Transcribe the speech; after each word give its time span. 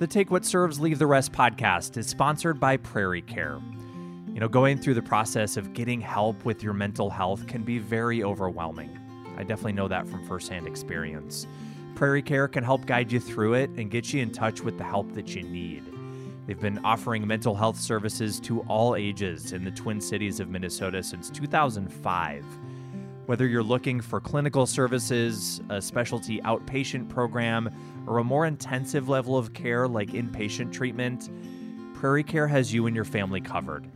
The 0.00 0.06
Take 0.06 0.30
What 0.30 0.46
Serves, 0.46 0.80
Leave 0.80 0.98
the 0.98 1.06
Rest 1.06 1.30
podcast 1.30 1.98
is 1.98 2.06
sponsored 2.06 2.58
by 2.58 2.78
Prairie 2.78 3.20
Care. 3.20 3.60
You 4.32 4.40
know, 4.40 4.48
going 4.48 4.78
through 4.78 4.94
the 4.94 5.02
process 5.02 5.58
of 5.58 5.74
getting 5.74 6.00
help 6.00 6.42
with 6.46 6.62
your 6.62 6.72
mental 6.72 7.10
health 7.10 7.46
can 7.46 7.64
be 7.64 7.76
very 7.76 8.24
overwhelming. 8.24 8.98
I 9.36 9.42
definitely 9.42 9.74
know 9.74 9.88
that 9.88 10.08
from 10.08 10.26
firsthand 10.26 10.66
experience. 10.66 11.46
Prairie 11.96 12.22
Care 12.22 12.48
can 12.48 12.64
help 12.64 12.86
guide 12.86 13.12
you 13.12 13.20
through 13.20 13.52
it 13.52 13.68
and 13.76 13.90
get 13.90 14.10
you 14.10 14.22
in 14.22 14.32
touch 14.32 14.62
with 14.62 14.78
the 14.78 14.84
help 14.84 15.12
that 15.12 15.34
you 15.34 15.42
need. 15.42 15.84
They've 16.46 16.58
been 16.58 16.82
offering 16.82 17.26
mental 17.26 17.54
health 17.54 17.78
services 17.78 18.40
to 18.40 18.60
all 18.60 18.96
ages 18.96 19.52
in 19.52 19.64
the 19.64 19.70
Twin 19.70 20.00
Cities 20.00 20.40
of 20.40 20.48
Minnesota 20.48 21.02
since 21.02 21.28
2005. 21.28 22.42
Whether 23.30 23.46
you're 23.46 23.62
looking 23.62 24.00
for 24.00 24.20
clinical 24.20 24.66
services, 24.66 25.60
a 25.68 25.80
specialty 25.80 26.40
outpatient 26.40 27.08
program, 27.08 27.70
or 28.08 28.18
a 28.18 28.24
more 28.24 28.44
intensive 28.44 29.08
level 29.08 29.38
of 29.38 29.54
care 29.54 29.86
like 29.86 30.08
inpatient 30.08 30.72
treatment, 30.72 31.30
Prairie 31.94 32.24
Care 32.24 32.48
has 32.48 32.74
you 32.74 32.88
and 32.88 32.96
your 32.96 33.04
family 33.04 33.40
covered. 33.40 33.86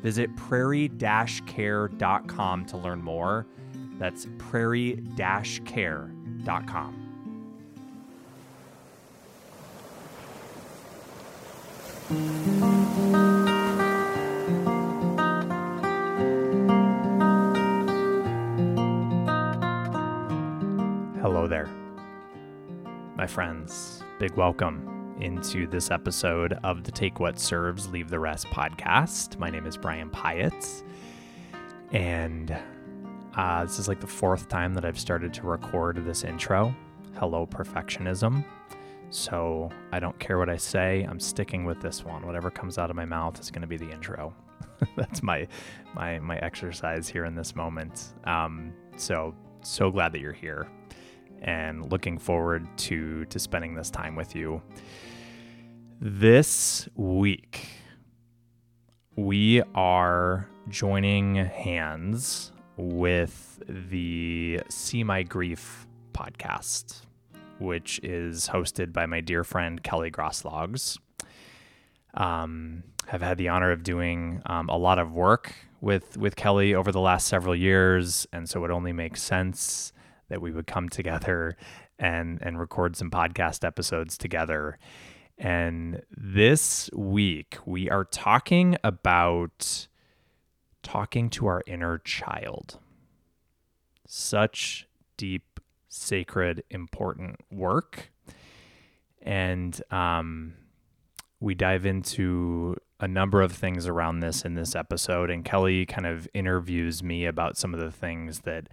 Visit 0.00 0.36
prairie-care.com 0.36 2.66
to 2.66 2.76
learn 2.76 3.02
more. 3.02 3.46
That's 3.98 4.28
prairie-care.com. 4.38 7.00
Hello 12.08 12.83
there, 21.54 21.68
my 23.14 23.28
friends. 23.28 24.02
Big 24.18 24.34
welcome 24.34 25.16
into 25.20 25.68
this 25.68 25.92
episode 25.92 26.58
of 26.64 26.82
the 26.82 26.90
Take 26.90 27.20
What 27.20 27.38
Serves, 27.38 27.88
Leave 27.90 28.10
the 28.10 28.18
Rest 28.18 28.48
podcast. 28.48 29.38
My 29.38 29.50
name 29.50 29.64
is 29.64 29.76
Brian 29.76 30.10
Pyatt, 30.10 30.82
and 31.92 32.58
uh, 33.36 33.62
this 33.62 33.78
is 33.78 33.86
like 33.86 34.00
the 34.00 34.06
fourth 34.08 34.48
time 34.48 34.74
that 34.74 34.84
I've 34.84 34.98
started 34.98 35.32
to 35.34 35.42
record 35.42 36.04
this 36.04 36.24
intro. 36.24 36.74
Hello, 37.20 37.46
perfectionism. 37.46 38.44
So 39.10 39.70
I 39.92 40.00
don't 40.00 40.18
care 40.18 40.38
what 40.38 40.50
I 40.50 40.56
say. 40.56 41.06
I'm 41.08 41.20
sticking 41.20 41.64
with 41.64 41.80
this 41.80 42.04
one. 42.04 42.26
Whatever 42.26 42.50
comes 42.50 42.78
out 42.78 42.90
of 42.90 42.96
my 42.96 43.04
mouth 43.04 43.38
is 43.38 43.52
going 43.52 43.62
to 43.62 43.68
be 43.68 43.76
the 43.76 43.92
intro. 43.92 44.34
That's 44.96 45.22
my 45.22 45.46
my 45.94 46.18
my 46.18 46.36
exercise 46.38 47.08
here 47.08 47.26
in 47.26 47.36
this 47.36 47.54
moment. 47.54 48.12
Um, 48.24 48.72
so 48.96 49.36
so 49.62 49.92
glad 49.92 50.12
that 50.12 50.20
you're 50.20 50.32
here, 50.32 50.66
and 51.44 51.90
looking 51.92 52.18
forward 52.18 52.66
to 52.78 53.24
to 53.26 53.38
spending 53.38 53.74
this 53.74 53.90
time 53.90 54.16
with 54.16 54.34
you. 54.34 54.60
This 56.00 56.88
week, 56.96 57.68
we 59.16 59.62
are 59.74 60.48
joining 60.68 61.36
hands 61.36 62.50
with 62.76 63.62
the 63.68 64.60
See 64.68 65.04
My 65.04 65.22
Grief 65.22 65.86
podcast 66.12 67.04
which 67.58 68.00
is 68.02 68.48
hosted 68.48 68.92
by 68.92 69.06
my 69.06 69.20
dear 69.20 69.44
friend 69.44 69.82
Kelly 69.82 70.10
Grosklags. 70.10 70.98
Um, 72.14 72.84
have 73.06 73.22
had 73.22 73.38
the 73.38 73.48
honor 73.48 73.72
of 73.72 73.82
doing 73.82 74.40
um, 74.46 74.68
a 74.68 74.76
lot 74.76 74.98
of 74.98 75.12
work 75.12 75.54
with 75.80 76.16
with 76.16 76.36
Kelly 76.36 76.74
over 76.74 76.92
the 76.92 77.00
last 77.00 77.26
several 77.26 77.54
years, 77.54 78.26
and 78.32 78.48
so 78.48 78.64
it 78.64 78.70
only 78.70 78.92
makes 78.92 79.22
sense 79.22 79.92
that 80.28 80.40
we 80.40 80.50
would 80.50 80.66
come 80.66 80.88
together 80.88 81.56
and 81.98 82.40
and 82.42 82.58
record 82.58 82.96
some 82.96 83.10
podcast 83.10 83.64
episodes 83.64 84.18
together. 84.18 84.78
And 85.38 86.02
this 86.16 86.90
week 86.94 87.58
we 87.64 87.90
are 87.90 88.04
talking 88.04 88.76
about 88.84 89.88
talking 90.82 91.30
to 91.30 91.46
our 91.46 91.62
inner 91.66 91.98
child. 91.98 92.78
Such 94.06 94.86
deep 95.16 95.60
sacred, 95.88 96.62
important 96.70 97.40
work. 97.50 98.12
And 99.22 99.80
um, 99.90 100.54
we 101.40 101.54
dive 101.54 101.86
into 101.86 102.76
a 103.00 103.08
number 103.08 103.42
of 103.42 103.52
things 103.52 103.86
around 103.86 104.20
this 104.20 104.44
in 104.44 104.54
this 104.54 104.74
episode. 104.74 105.30
And 105.30 105.44
Kelly 105.44 105.86
kind 105.86 106.06
of 106.06 106.28
interviews 106.34 107.02
me 107.02 107.24
about 107.26 107.56
some 107.56 107.74
of 107.74 107.80
the 107.80 107.90
things 107.90 108.40
that 108.40 108.68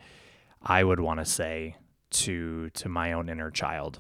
I 0.63 0.83
would 0.83 0.99
want 0.99 1.19
to 1.19 1.25
say 1.25 1.75
to 2.11 2.69
to 2.72 2.89
my 2.89 3.13
own 3.13 3.29
inner 3.29 3.51
child. 3.51 3.99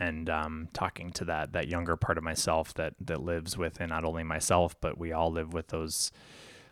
And 0.00 0.30
um, 0.30 0.68
talking 0.72 1.10
to 1.12 1.24
that 1.26 1.52
that 1.52 1.68
younger 1.68 1.96
part 1.96 2.18
of 2.18 2.24
myself 2.24 2.72
that 2.74 2.94
that 3.00 3.22
lives 3.22 3.58
within 3.58 3.90
not 3.90 4.04
only 4.04 4.22
myself, 4.22 4.74
but 4.80 4.96
we 4.96 5.12
all 5.12 5.30
live 5.30 5.52
with 5.52 5.68
those 5.68 6.12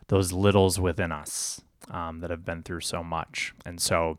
those 0.07 0.31
littles 0.31 0.79
within 0.79 1.11
us 1.11 1.61
um, 1.91 2.19
that 2.19 2.29
have 2.29 2.45
been 2.45 2.63
through 2.63 2.81
so 2.81 3.03
much. 3.03 3.53
And 3.65 3.81
so 3.81 4.17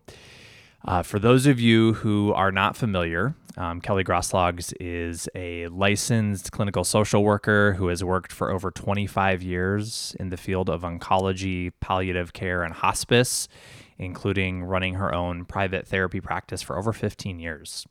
uh, 0.85 1.03
for 1.03 1.19
those 1.19 1.47
of 1.47 1.59
you 1.59 1.95
who 1.95 2.33
are 2.35 2.53
not 2.53 2.77
familiar, 2.77 3.35
um, 3.57 3.81
Kelly 3.81 4.05
Grosklags 4.05 4.73
is 4.79 5.29
a 5.35 5.67
licensed 5.69 6.53
clinical 6.53 6.85
social 6.85 7.25
worker 7.25 7.73
who 7.75 7.89
has 7.89 8.05
worked 8.05 8.31
for 8.31 8.51
over 8.51 8.71
25 8.71 9.43
years 9.43 10.15
in 10.21 10.29
the 10.29 10.37
field 10.37 10.71
of 10.71 10.83
oncology, 10.83 11.73
palliative 11.81 12.33
care, 12.33 12.63
and 12.63 12.75
hospice, 12.75 13.49
including 13.99 14.63
running 14.63 14.95
her 14.95 15.15
own 15.15 15.45
private 15.45 15.87
therapy 15.87 16.21
practice 16.21 16.63
for 16.63 16.79
over 16.79 16.93
15 16.93 17.39
years. 17.39 17.87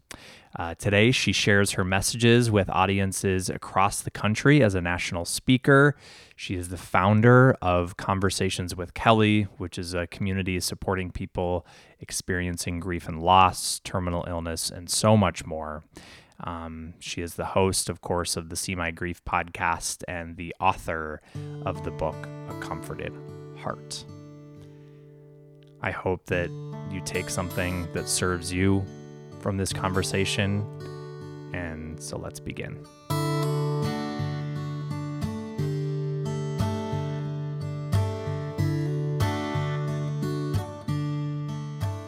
Uh, 0.57 0.73
today, 0.75 1.11
she 1.11 1.31
shares 1.31 1.71
her 1.71 1.83
messages 1.83 2.49
with 2.49 2.69
audiences 2.69 3.49
across 3.49 4.01
the 4.01 4.09
country 4.09 4.63
as 4.63 4.73
a 4.73 4.81
national 4.81 5.25
speaker. 5.25 5.95
She 6.35 6.55
is 6.55 6.69
the 6.69 6.77
founder 6.77 7.55
of 7.61 7.97
Conversations 7.97 8.75
with 8.75 8.93
Kelly, 8.93 9.43
which 9.57 9.77
is 9.77 9.93
a 9.93 10.07
community 10.07 10.59
supporting 10.59 11.11
people 11.11 11.65
experiencing 11.99 12.79
grief 12.79 13.07
and 13.07 13.21
loss, 13.21 13.79
terminal 13.83 14.25
illness, 14.27 14.69
and 14.69 14.89
so 14.89 15.17
much 15.17 15.45
more. 15.45 15.83
Um, 16.43 16.93
she 16.99 17.21
is 17.21 17.35
the 17.35 17.45
host, 17.45 17.89
of 17.89 18.01
course, 18.01 18.37
of 18.37 18.49
the 18.49 18.55
See 18.55 18.75
My 18.75 18.91
Grief 18.91 19.23
podcast 19.25 20.03
and 20.07 20.37
the 20.37 20.55
author 20.59 21.21
of 21.65 21.83
the 21.83 21.91
book 21.91 22.15
A 22.49 22.59
Comforted 22.59 23.13
Heart. 23.57 24.05
I 25.81 25.91
hope 25.91 26.25
that 26.27 26.49
you 26.91 27.01
take 27.05 27.29
something 27.29 27.87
that 27.93 28.09
serves 28.09 28.51
you 28.51 28.85
from 29.41 29.57
this 29.57 29.71
conversation. 29.71 30.65
And 31.53 32.01
so 32.01 32.17
let's 32.17 32.39
begin. 32.39 32.83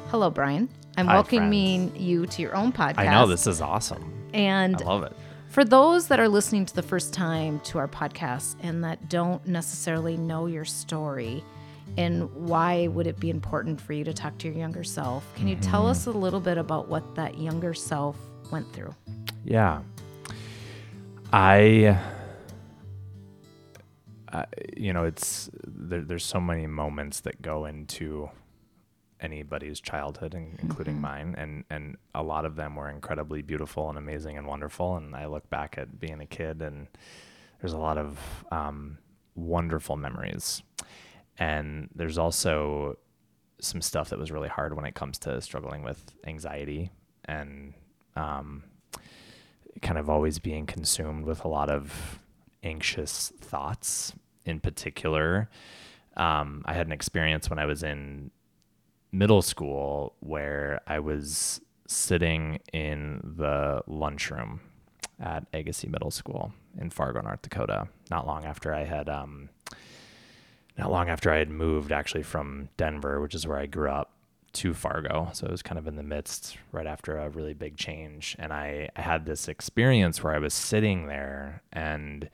Hello, 0.10 0.30
Brian. 0.32 0.68
I'm 0.98 1.06
Hi, 1.08 1.14
welcoming 1.14 1.96
you 1.96 2.26
to 2.26 2.42
your 2.42 2.56
own 2.56 2.74
podcast. 2.74 2.98
I 2.98 3.06
know 3.12 3.28
this 3.28 3.46
is 3.46 3.62
awesome. 3.62 4.12
And 4.34 4.82
I 4.82 4.86
love 4.86 5.04
it. 5.04 5.14
for 5.50 5.64
those 5.64 6.08
that 6.08 6.20
are 6.20 6.28
listening 6.28 6.66
to 6.66 6.76
the 6.76 6.82
first 6.82 7.14
time 7.14 7.60
to 7.62 7.78
our 7.78 7.88
podcast 7.88 8.56
and 8.62 8.84
that 8.84 9.08
don't 9.08 9.46
necessarily 9.48 10.18
know 10.18 10.48
your 10.48 10.66
story, 10.66 11.44
and 11.98 12.32
why 12.34 12.88
would 12.88 13.08
it 13.08 13.20
be 13.20 13.30
important 13.30 13.80
for 13.82 13.94
you 13.94 14.04
to 14.04 14.14
talk 14.14 14.38
to 14.40 14.48
your 14.48 14.58
younger 14.58 14.84
self? 14.84 15.24
Can 15.36 15.48
you 15.48 15.56
tell 15.58 15.82
Mm-hmm. 15.82 15.92
us 15.92 16.06
a 16.08 16.12
little 16.12 16.40
bit 16.40 16.58
about 16.58 16.88
what 16.88 17.16
that 17.16 17.38
younger 17.38 17.74
self 17.74 18.16
went 18.52 18.72
through? 18.74 18.94
Yeah. 19.44 19.82
I, 21.32 21.98
I 24.32 24.46
you 24.76 24.94
know, 24.94 25.04
it's 25.06 25.50
there, 25.66 26.02
there's 26.02 26.26
so 26.26 26.40
many 26.40 26.68
moments 26.68 27.22
that 27.22 27.42
go 27.42 27.66
into 27.66 28.30
anybody's 29.22 29.80
childhood, 29.82 30.34
in- 30.34 30.58
including 30.62 31.00
mine, 31.02 31.36
and 31.38 31.66
and 31.70 31.98
a 32.16 32.24
lot 32.24 32.46
of 32.46 32.56
them 32.56 32.76
were 32.76 32.90
incredibly 32.90 33.42
beautiful 33.42 33.90
and 33.90 33.98
amazing 33.98 34.38
and 34.38 34.48
wonderful. 34.48 34.96
And 34.98 35.16
I 35.16 35.26
look 35.26 35.50
back 35.50 35.78
at 35.78 36.00
being 36.00 36.22
a 36.22 36.26
kid, 36.26 36.62
and 36.62 36.88
there's 37.62 37.74
a 37.74 37.78
lot 37.78 37.98
of 37.98 38.18
um, 38.52 38.98
wonderful 39.36 39.98
memories. 39.98 40.64
And 41.40 41.90
there's 41.96 42.18
also 42.18 42.98
some 43.62 43.82
stuff 43.82 44.10
that 44.10 44.20
was 44.20 44.32
really 44.32 44.50
hard 44.50 44.76
when 44.76 44.86
it 44.86 44.94
comes 44.94 45.18
to 45.20 45.42
struggling 45.42 45.84
with 45.84 46.14
anxiety 46.28 46.92
and 47.26 47.74
um, 48.16 48.64
kind 49.82 49.98
of 49.98 50.10
always 50.10 50.40
being 50.40 50.66
consumed 50.66 51.26
with 51.26 51.44
a 51.46 51.48
lot 51.48 51.70
of 51.70 52.20
anxious 52.64 53.32
thoughts. 53.40 54.14
In 54.46 54.60
particular, 54.60 55.50
um, 56.18 56.64
I 56.66 56.74
had 56.74 56.88
an 56.88 56.92
experience 56.92 57.50
when 57.50 57.60
I 57.60 57.66
was 57.66 57.84
in 57.84 58.32
middle 59.12 59.42
school 59.42 60.16
where 60.20 60.82
I 60.88 61.00
was 61.00 61.62
sitting 61.88 62.60
in 62.74 63.22
the 63.38 63.82
lunchroom 63.88 64.62
at 65.20 65.46
Agassiz 65.54 65.90
Middle 65.90 66.12
School 66.12 66.54
in 66.80 66.90
Fargo, 66.90 67.22
North 67.22 67.42
Dakota, 67.42 67.88
not 68.10 68.26
long 68.26 68.46
after 68.46 68.74
I 68.74 68.86
had 68.86 69.10
um, 69.10 69.50
not 70.80 70.92
long 70.92 71.10
after 71.10 71.32
I 71.32 71.38
had 71.38 71.50
moved 71.50 71.92
actually 71.92 72.24
from 72.24 72.70
Denver, 72.78 73.20
which 73.22 73.36
is 73.36 73.46
where 73.46 73.58
I 73.60 73.66
grew 73.68 73.90
up, 73.90 74.14
to 74.54 74.74
Fargo. 74.74 75.30
So 75.34 75.46
it 75.46 75.52
was 75.52 75.62
kind 75.62 75.78
of 75.78 75.88
in 75.88 75.96
the 75.96 76.02
midst 76.02 76.58
right 76.72 76.88
after 76.88 77.18
a 77.18 77.30
really 77.30 77.54
big 77.54 77.78
change. 77.78 78.36
And 78.40 78.52
I, 78.52 78.90
I 78.96 79.02
had 79.02 79.26
this 79.28 79.48
experience 79.48 80.24
where 80.24 80.34
I 80.34 80.40
was 80.40 80.56
sitting 80.56 81.06
there 81.06 81.62
and 81.72 82.30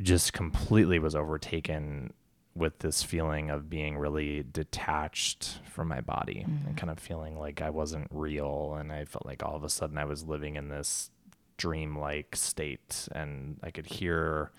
just 0.00 0.32
completely 0.32 0.98
was 0.98 1.14
overtaken 1.14 2.14
with 2.54 2.78
this 2.78 3.02
feeling 3.02 3.50
of 3.50 3.68
being 3.68 3.98
really 3.98 4.44
detached 4.50 5.58
from 5.70 5.88
my 5.88 6.00
body 6.00 6.46
Mm-hmm. 6.48 6.68
and 6.68 6.76
kind 6.76 6.90
of 6.90 6.98
feeling 6.98 7.38
like 7.38 7.60
I 7.60 7.68
wasn't 7.70 8.08
real. 8.10 8.76
And 8.78 8.90
I 8.92 9.04
felt 9.04 9.26
like 9.26 9.42
all 9.42 9.56
of 9.56 9.64
a 9.64 9.68
sudden 9.68 9.98
I 9.98 10.04
was 10.06 10.24
living 10.24 10.56
in 10.56 10.68
this 10.68 11.10
dreamlike 11.58 12.34
state 12.34 13.08
and 13.12 13.58
I 13.62 13.70
could 13.70 13.86
hear 13.86 14.52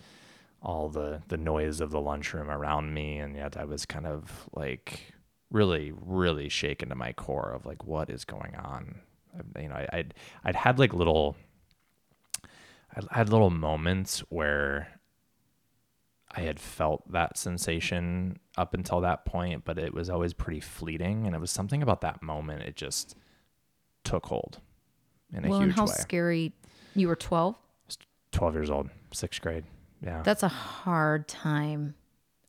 all 0.65 0.89
the 0.89 1.21
the 1.27 1.37
noise 1.37 1.79
of 1.79 1.91
the 1.91 2.01
lunchroom 2.01 2.49
around 2.49 2.93
me 2.93 3.19
and 3.19 3.35
yet 3.35 3.55
I 3.55 3.65
was 3.65 3.85
kind 3.85 4.07
of 4.07 4.49
like 4.53 5.13
really 5.51 5.93
really 5.95 6.49
shaken 6.49 6.89
to 6.89 6.95
my 6.95 7.13
core 7.13 7.51
of 7.53 7.67
like 7.67 7.85
what 7.85 8.09
is 8.09 8.25
going 8.25 8.55
on 8.55 8.95
um, 9.39 9.61
you 9.61 9.69
know 9.69 9.75
I, 9.75 9.87
I'd 9.93 10.13
I'd 10.43 10.55
had 10.55 10.79
like 10.79 10.93
little 10.93 11.37
I 12.97 13.17
had 13.17 13.29
little 13.29 13.51
moments 13.51 14.21
where 14.29 14.99
I 16.35 16.41
had 16.41 16.59
felt 16.59 17.09
that 17.11 17.37
sensation 17.37 18.39
up 18.57 18.73
until 18.73 19.01
that 19.01 19.23
point 19.23 19.65
but 19.65 19.77
it 19.77 19.93
was 19.93 20.09
always 20.09 20.33
pretty 20.33 20.61
fleeting 20.61 21.27
and 21.27 21.35
it 21.35 21.39
was 21.39 21.51
something 21.51 21.83
about 21.83 22.01
that 22.01 22.23
moment 22.23 22.63
it 22.63 22.75
just 22.75 23.15
took 24.03 24.25
hold 24.25 24.59
in 25.31 25.45
a 25.45 25.49
well, 25.49 25.59
huge 25.59 25.67
and 25.67 25.73
how 25.75 25.85
way 25.85 25.93
scary. 25.93 26.53
You 26.95 27.07
were 27.07 27.15
12? 27.15 27.55
12 28.31 28.53
years 28.55 28.69
old 28.71 28.89
sixth 29.11 29.41
grade 29.41 29.63
yeah 30.01 30.21
That's 30.23 30.43
a 30.43 30.47
hard 30.47 31.27
time 31.27 31.95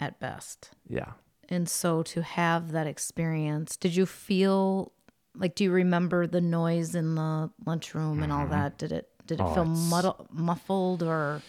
at 0.00 0.18
best. 0.20 0.70
yeah 0.88 1.12
And 1.48 1.68
so 1.68 2.02
to 2.02 2.22
have 2.22 2.72
that 2.72 2.86
experience, 2.86 3.76
did 3.76 3.94
you 3.96 4.06
feel 4.06 4.92
like 5.34 5.54
do 5.54 5.64
you 5.64 5.70
remember 5.70 6.26
the 6.26 6.40
noise 6.40 6.94
in 6.94 7.14
the 7.14 7.50
lunchroom 7.64 8.22
and 8.22 8.32
all 8.32 8.42
mm-hmm. 8.42 8.52
that? 8.52 8.78
Did 8.78 8.92
it 8.92 9.08
did 9.26 9.40
it 9.40 9.44
Oh, 9.44 9.54
feel 9.54 9.64
muddle, 9.64 10.26
muffled 10.30 11.02
or 11.02 11.42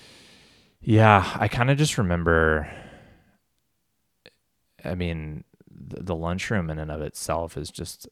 Yeah, 0.82 1.30
I 1.36 1.48
kind 1.48 1.70
of 1.70 1.78
just 1.78 1.98
remember. 1.98 2.70
I 4.84 4.96
mean, 4.96 5.44
the, 5.70 6.04
the 6.04 6.16
lunchroom 6.16 6.70
in 6.70 6.80
and 6.80 6.92
of 6.92 7.02
itself 7.02 7.58
is 7.58 7.70
just 7.72 8.08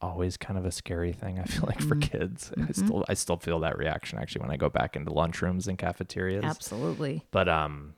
always 0.00 0.36
kind 0.36 0.58
of 0.58 0.64
a 0.64 0.70
scary 0.70 1.12
thing. 1.12 1.38
I 1.38 1.44
feel 1.44 1.64
like 1.66 1.80
for 1.80 1.96
mm-hmm. 1.96 2.18
kids, 2.18 2.52
I 2.56 2.60
mm-hmm. 2.60 2.72
still 2.72 3.04
I 3.08 3.14
still 3.14 3.36
feel 3.36 3.60
that 3.60 3.78
reaction 3.78 4.18
actually 4.18 4.42
when 4.42 4.50
I 4.50 4.56
go 4.56 4.68
back 4.68 4.96
into 4.96 5.10
lunchrooms 5.10 5.68
and 5.68 5.78
cafeterias. 5.78 6.44
absolutely? 6.44 7.24
But 7.30 7.48
um, 7.48 7.94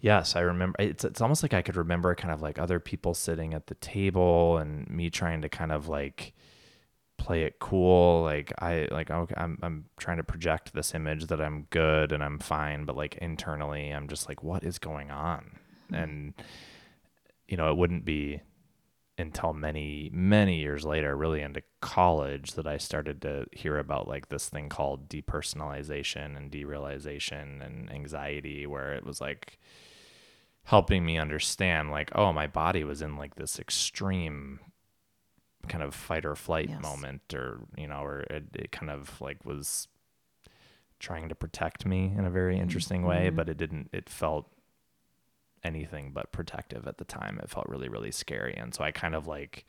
yes, 0.00 0.36
I 0.36 0.40
remember. 0.40 0.76
It's 0.78 1.04
it's 1.04 1.20
almost 1.20 1.42
like 1.42 1.54
I 1.54 1.62
could 1.62 1.76
remember 1.76 2.14
kind 2.14 2.32
of 2.32 2.42
like 2.42 2.58
other 2.58 2.80
people 2.80 3.14
sitting 3.14 3.54
at 3.54 3.66
the 3.66 3.74
table 3.76 4.58
and 4.58 4.88
me 4.88 5.10
trying 5.10 5.42
to 5.42 5.48
kind 5.48 5.72
of 5.72 5.88
like 5.88 6.34
play 7.20 7.42
it 7.42 7.58
cool 7.58 8.22
like 8.22 8.50
i 8.60 8.88
like 8.90 9.10
okay 9.10 9.34
i'm 9.36 9.58
i'm 9.62 9.84
trying 9.98 10.16
to 10.16 10.22
project 10.22 10.72
this 10.72 10.94
image 10.94 11.26
that 11.26 11.38
i'm 11.38 11.66
good 11.68 12.12
and 12.12 12.24
i'm 12.24 12.38
fine 12.38 12.86
but 12.86 12.96
like 12.96 13.14
internally 13.16 13.90
i'm 13.90 14.08
just 14.08 14.26
like 14.26 14.42
what 14.42 14.64
is 14.64 14.78
going 14.78 15.10
on 15.10 15.58
mm-hmm. 15.92 15.96
and 15.96 16.34
you 17.46 17.58
know 17.58 17.70
it 17.70 17.76
wouldn't 17.76 18.06
be 18.06 18.40
until 19.20 19.52
many 19.52 20.10
many 20.12 20.58
years 20.58 20.84
later 20.84 21.16
really 21.16 21.40
into 21.40 21.62
college 21.80 22.52
that 22.52 22.66
i 22.66 22.76
started 22.76 23.22
to 23.22 23.46
hear 23.52 23.78
about 23.78 24.08
like 24.08 24.28
this 24.28 24.48
thing 24.48 24.68
called 24.68 25.08
depersonalization 25.08 26.36
and 26.36 26.50
derealization 26.50 27.64
and 27.64 27.90
anxiety 27.92 28.66
where 28.66 28.92
it 28.94 29.04
was 29.04 29.20
like 29.20 29.58
helping 30.64 31.04
me 31.04 31.18
understand 31.18 31.90
like 31.90 32.10
oh 32.14 32.32
my 32.32 32.46
body 32.46 32.84
was 32.84 33.02
in 33.02 33.16
like 33.16 33.34
this 33.36 33.58
extreme 33.58 34.60
kind 35.68 35.84
of 35.84 35.94
fight 35.94 36.24
or 36.24 36.34
flight 36.34 36.68
Yes. 36.68 36.82
moment 36.82 37.22
or 37.34 37.60
you 37.76 37.86
know 37.86 38.02
or 38.02 38.20
it, 38.20 38.44
it 38.54 38.72
kind 38.72 38.90
of 38.90 39.20
like 39.20 39.44
was 39.44 39.88
trying 40.98 41.28
to 41.28 41.34
protect 41.34 41.86
me 41.86 42.12
in 42.16 42.24
a 42.24 42.30
very 42.30 42.54
mm-hmm. 42.54 42.62
interesting 42.62 43.02
way 43.02 43.26
mm-hmm. 43.26 43.36
but 43.36 43.48
it 43.48 43.56
didn't 43.56 43.88
it 43.92 44.08
felt 44.08 44.46
anything 45.64 46.10
but 46.12 46.32
protective 46.32 46.86
at 46.86 46.98
the 46.98 47.04
time 47.04 47.38
it 47.42 47.50
felt 47.50 47.68
really 47.68 47.88
really 47.88 48.10
scary 48.10 48.54
and 48.56 48.74
so 48.74 48.82
i 48.82 48.90
kind 48.90 49.14
of 49.14 49.26
like 49.26 49.64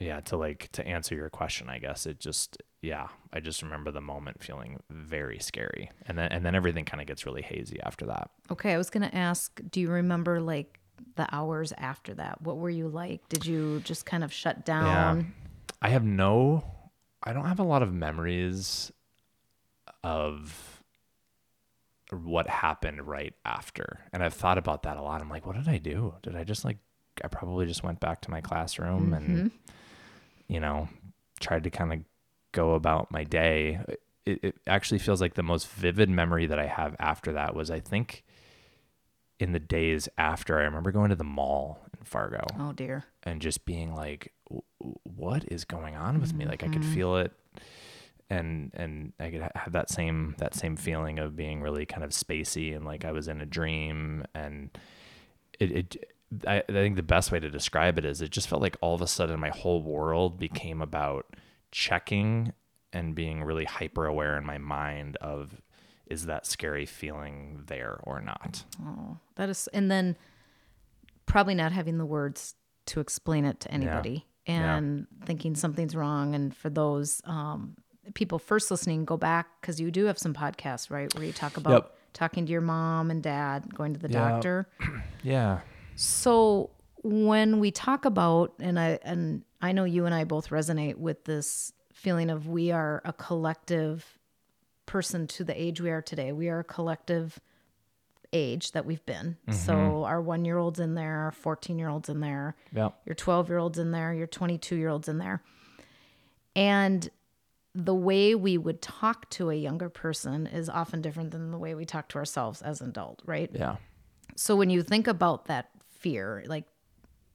yeah 0.00 0.20
to 0.20 0.36
like 0.36 0.70
to 0.72 0.86
answer 0.86 1.14
your 1.14 1.28
question 1.28 1.68
i 1.68 1.78
guess 1.78 2.06
it 2.06 2.18
just 2.20 2.62
yeah 2.80 3.08
i 3.32 3.40
just 3.40 3.62
remember 3.62 3.90
the 3.90 4.00
moment 4.00 4.42
feeling 4.42 4.78
very 4.88 5.38
scary 5.38 5.90
and 6.06 6.16
then 6.16 6.30
and 6.30 6.44
then 6.46 6.54
everything 6.54 6.84
kind 6.84 7.00
of 7.00 7.06
gets 7.06 7.26
really 7.26 7.42
hazy 7.42 7.78
after 7.82 8.06
that 8.06 8.30
Okay, 8.50 8.72
I 8.72 8.78
was 8.78 8.88
going 8.88 9.08
to 9.08 9.14
ask, 9.14 9.60
do 9.70 9.78
you 9.80 9.90
remember 9.90 10.40
like 10.40 10.80
the 11.16 11.28
hours 11.34 11.72
after 11.76 12.14
that? 12.14 12.40
What 12.40 12.56
were 12.56 12.70
you 12.70 12.88
like? 12.88 13.28
Did 13.28 13.44
you 13.44 13.80
just 13.80 14.06
kind 14.06 14.24
of 14.24 14.32
shut 14.32 14.64
down? 14.64 15.34
I 15.82 15.90
have 15.90 16.02
no, 16.04 16.64
I 17.22 17.34
don't 17.34 17.44
have 17.44 17.58
a 17.58 17.64
lot 17.64 17.82
of 17.82 17.92
memories 17.92 18.90
of 20.02 20.77
what 22.12 22.48
happened 22.48 23.06
right 23.06 23.34
after. 23.44 24.00
And 24.12 24.22
I've 24.22 24.34
thought 24.34 24.58
about 24.58 24.82
that 24.84 24.96
a 24.96 25.02
lot. 25.02 25.20
I'm 25.20 25.28
like, 25.28 25.46
what 25.46 25.56
did 25.56 25.68
I 25.68 25.78
do? 25.78 26.14
Did 26.22 26.36
I 26.36 26.44
just 26.44 26.64
like, 26.64 26.78
I 27.22 27.28
probably 27.28 27.66
just 27.66 27.82
went 27.82 28.00
back 28.00 28.20
to 28.22 28.30
my 28.30 28.40
classroom 28.40 29.12
and, 29.12 29.28
mm-hmm. 29.28 29.46
you 30.48 30.60
know, 30.60 30.88
tried 31.40 31.64
to 31.64 31.70
kind 31.70 31.92
of 31.92 32.00
go 32.52 32.74
about 32.74 33.10
my 33.10 33.24
day. 33.24 33.80
It, 34.24 34.40
it 34.42 34.56
actually 34.66 34.98
feels 34.98 35.20
like 35.20 35.34
the 35.34 35.42
most 35.42 35.68
vivid 35.68 36.08
memory 36.08 36.46
that 36.46 36.58
I 36.58 36.66
have 36.66 36.96
after 36.98 37.32
that 37.32 37.54
was, 37.54 37.70
I 37.70 37.80
think, 37.80 38.24
in 39.38 39.52
the 39.52 39.60
days 39.60 40.08
after, 40.18 40.58
I 40.58 40.62
remember 40.62 40.90
going 40.90 41.10
to 41.10 41.16
the 41.16 41.24
mall 41.24 41.80
in 41.98 42.04
Fargo 42.04 42.44
Oh 42.58 42.72
dear. 42.72 43.04
and 43.22 43.40
just 43.40 43.64
being 43.64 43.94
like 43.94 44.32
"W- 44.48 44.62
w- 44.80 44.98
what 45.04 45.44
is 45.48 45.64
going 45.64 45.94
on 45.96 46.20
with 46.20 46.32
me 46.34 46.44
like 46.44 46.62
i 46.62 46.68
could 46.68 46.82
mm-hmm. 46.82 46.94
feel 46.94 47.16
it 47.16 47.32
and 48.30 48.70
and 48.74 49.12
i 49.18 49.30
could 49.30 49.40
have 49.54 49.72
that 49.72 49.88
same 49.90 50.34
that 50.38 50.54
same 50.54 50.76
feeling 50.76 51.18
of 51.18 51.34
being 51.36 51.60
really 51.62 51.86
kind 51.86 52.04
of 52.04 52.10
spacey 52.10 52.74
and 52.76 52.84
like 52.84 53.04
i 53.04 53.12
was 53.12 53.26
in 53.28 53.40
a 53.40 53.46
dream 53.46 54.24
and 54.34 54.70
it, 55.58 55.70
it 55.72 56.04
I, 56.46 56.58
I 56.68 56.72
think 56.72 56.96
the 56.96 57.02
best 57.02 57.32
way 57.32 57.40
to 57.40 57.48
describe 57.50 57.96
it 57.98 58.04
is 58.04 58.20
it 58.20 58.30
just 58.30 58.48
felt 58.48 58.60
like 58.60 58.76
all 58.82 58.94
of 58.94 59.00
a 59.00 59.06
sudden 59.06 59.40
my 59.40 59.48
whole 59.48 59.82
world 59.82 60.38
became 60.38 60.82
about 60.82 61.24
checking 61.70 62.52
and 62.92 63.14
being 63.14 63.42
really 63.44 63.64
hyper 63.64 64.04
aware 64.06 64.36
in 64.36 64.44
my 64.44 64.58
mind 64.58 65.16
of 65.22 65.62
is 66.06 66.26
that 66.26 66.46
scary 66.46 66.84
feeling 66.86 67.62
there 67.66 67.98
or 68.02 68.20
not 68.20 68.64
Oh, 68.82 69.18
that 69.36 69.48
is, 69.48 69.68
and 69.68 69.90
then 69.90 70.16
probably 71.26 71.54
not 71.54 71.72
having 71.72 71.98
the 71.98 72.06
words 72.06 72.54
to 72.86 73.00
explain 73.00 73.44
it 73.44 73.60
to 73.60 73.70
anybody 73.70 74.26
Yeah. 74.46 74.76
and 74.76 75.06
thinking 75.26 75.54
something's 75.54 75.94
wrong. 75.94 76.34
And 76.34 76.56
for 76.56 76.70
those 76.70 77.20
um, 77.24 77.76
people 78.14 78.38
first 78.38 78.70
listening, 78.70 79.04
go 79.04 79.16
back 79.16 79.60
because 79.60 79.80
you 79.80 79.90
do 79.90 80.04
have 80.06 80.18
some 80.18 80.34
podcasts, 80.34 80.90
right, 80.90 81.12
where 81.14 81.24
you 81.24 81.32
talk 81.32 81.56
about 81.56 81.72
Yep. 81.72 81.98
talking 82.14 82.46
to 82.46 82.52
your 82.52 82.60
mom 82.60 83.10
and 83.10 83.22
dad, 83.22 83.74
going 83.74 83.94
to 83.94 84.00
the 84.00 84.08
Yeah. 84.10 84.30
doctor. 84.30 84.68
yeah 85.22 85.60
So 85.96 86.70
when 87.02 87.60
we 87.60 87.70
talk 87.70 88.04
about 88.04 88.54
and 88.60 88.78
I 88.78 88.98
and 89.02 89.42
I 89.60 89.72
know 89.72 89.84
you 89.84 90.04
and 90.06 90.14
I 90.14 90.24
both 90.24 90.50
resonate 90.50 90.96
with 90.96 91.24
this 91.24 91.72
feeling 91.92 92.30
of 92.30 92.46
we 92.48 92.70
are 92.70 93.02
a 93.04 93.12
collective 93.12 94.18
person 94.86 95.26
to 95.26 95.44
the 95.44 95.60
age 95.60 95.80
we 95.80 95.90
are 95.90 96.00
today. 96.02 96.32
We 96.32 96.48
are 96.48 96.60
a 96.60 96.64
collective 96.64 97.40
age 98.32 98.72
that 98.72 98.84
we've 98.86 99.04
been. 99.06 99.36
So 99.50 99.72
mm-hmm. 99.74 100.04
our 100.04 100.22
1-year-olds 100.22 100.78
in 100.80 100.94
there, 100.94 101.20
our 101.20 101.32
14-year-olds 101.32 102.08
in 102.08 102.20
there, 102.20 102.56
yeah 102.72 102.90
your 103.06 103.14
12-year-olds 103.16 103.78
in 103.78 103.90
there, 103.90 104.12
your 104.14 104.26
22-year-olds 104.26 105.08
in 105.08 105.18
there. 105.18 105.42
And 106.54 107.08
the 107.74 107.94
way 107.94 108.34
we 108.34 108.58
would 108.58 108.82
talk 108.82 109.28
to 109.30 109.50
a 109.50 109.54
younger 109.54 109.88
person 109.88 110.46
is 110.46 110.68
often 110.68 111.00
different 111.00 111.30
than 111.30 111.50
the 111.50 111.58
way 111.58 111.74
we 111.74 111.84
talk 111.84 112.08
to 112.08 112.18
ourselves 112.18 112.62
as 112.62 112.80
an 112.80 112.88
adult, 112.90 113.22
right? 113.24 113.50
yeah 113.52 113.76
So 114.36 114.56
when 114.56 114.70
you 114.70 114.82
think 114.82 115.06
about 115.06 115.46
that 115.46 115.70
fear, 115.86 116.44
like, 116.46 116.64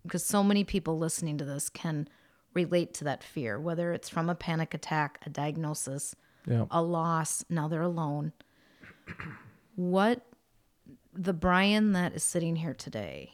because 0.03 0.25
so 0.25 0.43
many 0.43 0.63
people 0.63 0.97
listening 0.97 1.37
to 1.37 1.45
this 1.45 1.69
can 1.69 2.07
relate 2.53 2.93
to 2.95 3.03
that 3.05 3.23
fear, 3.23 3.59
whether 3.59 3.93
it's 3.93 4.09
from 4.09 4.29
a 4.29 4.35
panic 4.35 4.73
attack, 4.73 5.19
a 5.25 5.29
diagnosis, 5.29 6.15
yeah 6.47 6.65
a 6.71 6.81
loss, 6.81 7.45
now 7.49 7.67
they're 7.67 7.81
alone. 7.81 8.33
What 9.75 10.25
the 11.13 11.33
Brian 11.33 11.93
that 11.93 12.13
is 12.13 12.23
sitting 12.23 12.55
here 12.57 12.73
today, 12.73 13.33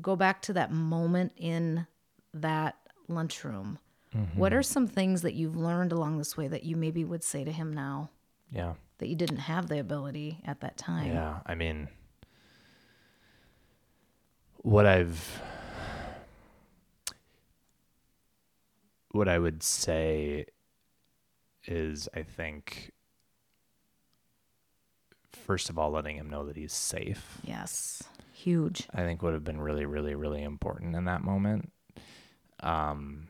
go 0.00 0.16
back 0.16 0.42
to 0.42 0.52
that 0.52 0.72
moment 0.72 1.32
in 1.36 1.86
that 2.34 2.76
lunchroom. 3.08 3.78
What 4.34 4.52
are 4.52 4.62
some 4.62 4.86
things 4.86 5.22
that 5.22 5.34
you've 5.34 5.56
learned 5.56 5.92
along 5.92 6.18
this 6.18 6.36
way 6.36 6.48
that 6.48 6.64
you 6.64 6.76
maybe 6.76 7.04
would 7.04 7.22
say 7.22 7.44
to 7.44 7.52
him 7.52 7.72
now 7.72 8.10
yeah 8.50 8.74
that 8.98 9.08
you 9.08 9.14
didn't 9.16 9.38
have 9.38 9.68
the 9.68 9.78
ability 9.78 10.40
at 10.44 10.60
that 10.60 10.76
time? 10.76 11.12
Yeah, 11.12 11.40
I 11.46 11.54
mean, 11.54 11.88
what 14.62 14.86
I've, 14.86 15.40
what 19.12 19.28
I 19.28 19.38
would 19.38 19.62
say 19.62 20.46
is, 21.66 22.08
I 22.14 22.22
think, 22.22 22.92
first 25.32 25.70
of 25.70 25.78
all, 25.78 25.90
letting 25.90 26.16
him 26.16 26.28
know 26.28 26.44
that 26.46 26.56
he's 26.56 26.72
safe. 26.72 27.38
Yes. 27.44 28.02
Huge. 28.32 28.88
I 28.94 29.02
think 29.02 29.22
would 29.22 29.34
have 29.34 29.44
been 29.44 29.60
really, 29.60 29.84
really, 29.84 30.14
really 30.14 30.42
important 30.42 30.94
in 30.94 31.04
that 31.06 31.22
moment. 31.22 31.72
Um, 32.60 33.28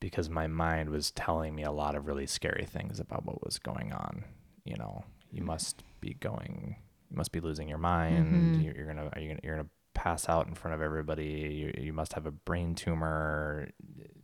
because 0.00 0.28
my 0.28 0.46
mind 0.46 0.90
was 0.90 1.10
telling 1.10 1.54
me 1.54 1.62
a 1.62 1.72
lot 1.72 1.94
of 1.94 2.06
really 2.06 2.26
scary 2.26 2.64
things 2.66 3.00
about 3.00 3.24
what 3.24 3.44
was 3.44 3.58
going 3.58 3.92
on. 3.92 4.24
You 4.64 4.76
know, 4.76 5.04
you 5.30 5.42
must 5.42 5.82
be 6.00 6.14
going, 6.14 6.76
you 7.10 7.16
must 7.16 7.32
be 7.32 7.40
losing 7.40 7.68
your 7.68 7.78
mind. 7.78 8.56
Mhm. 8.56 8.64
You're, 8.64 8.74
you're 8.76 8.86
gonna, 8.86 9.10
are 9.14 9.20
you 9.20 9.28
gonna, 9.28 9.40
you're 9.42 9.56
gonna 9.56 9.68
pass 9.94 10.28
out 10.28 10.46
in 10.46 10.54
front 10.54 10.74
of 10.74 10.82
everybody. 10.82 11.72
You, 11.76 11.84
you 11.84 11.92
must 11.92 12.12
have 12.12 12.26
a 12.26 12.30
brain 12.30 12.74
tumor. 12.74 13.70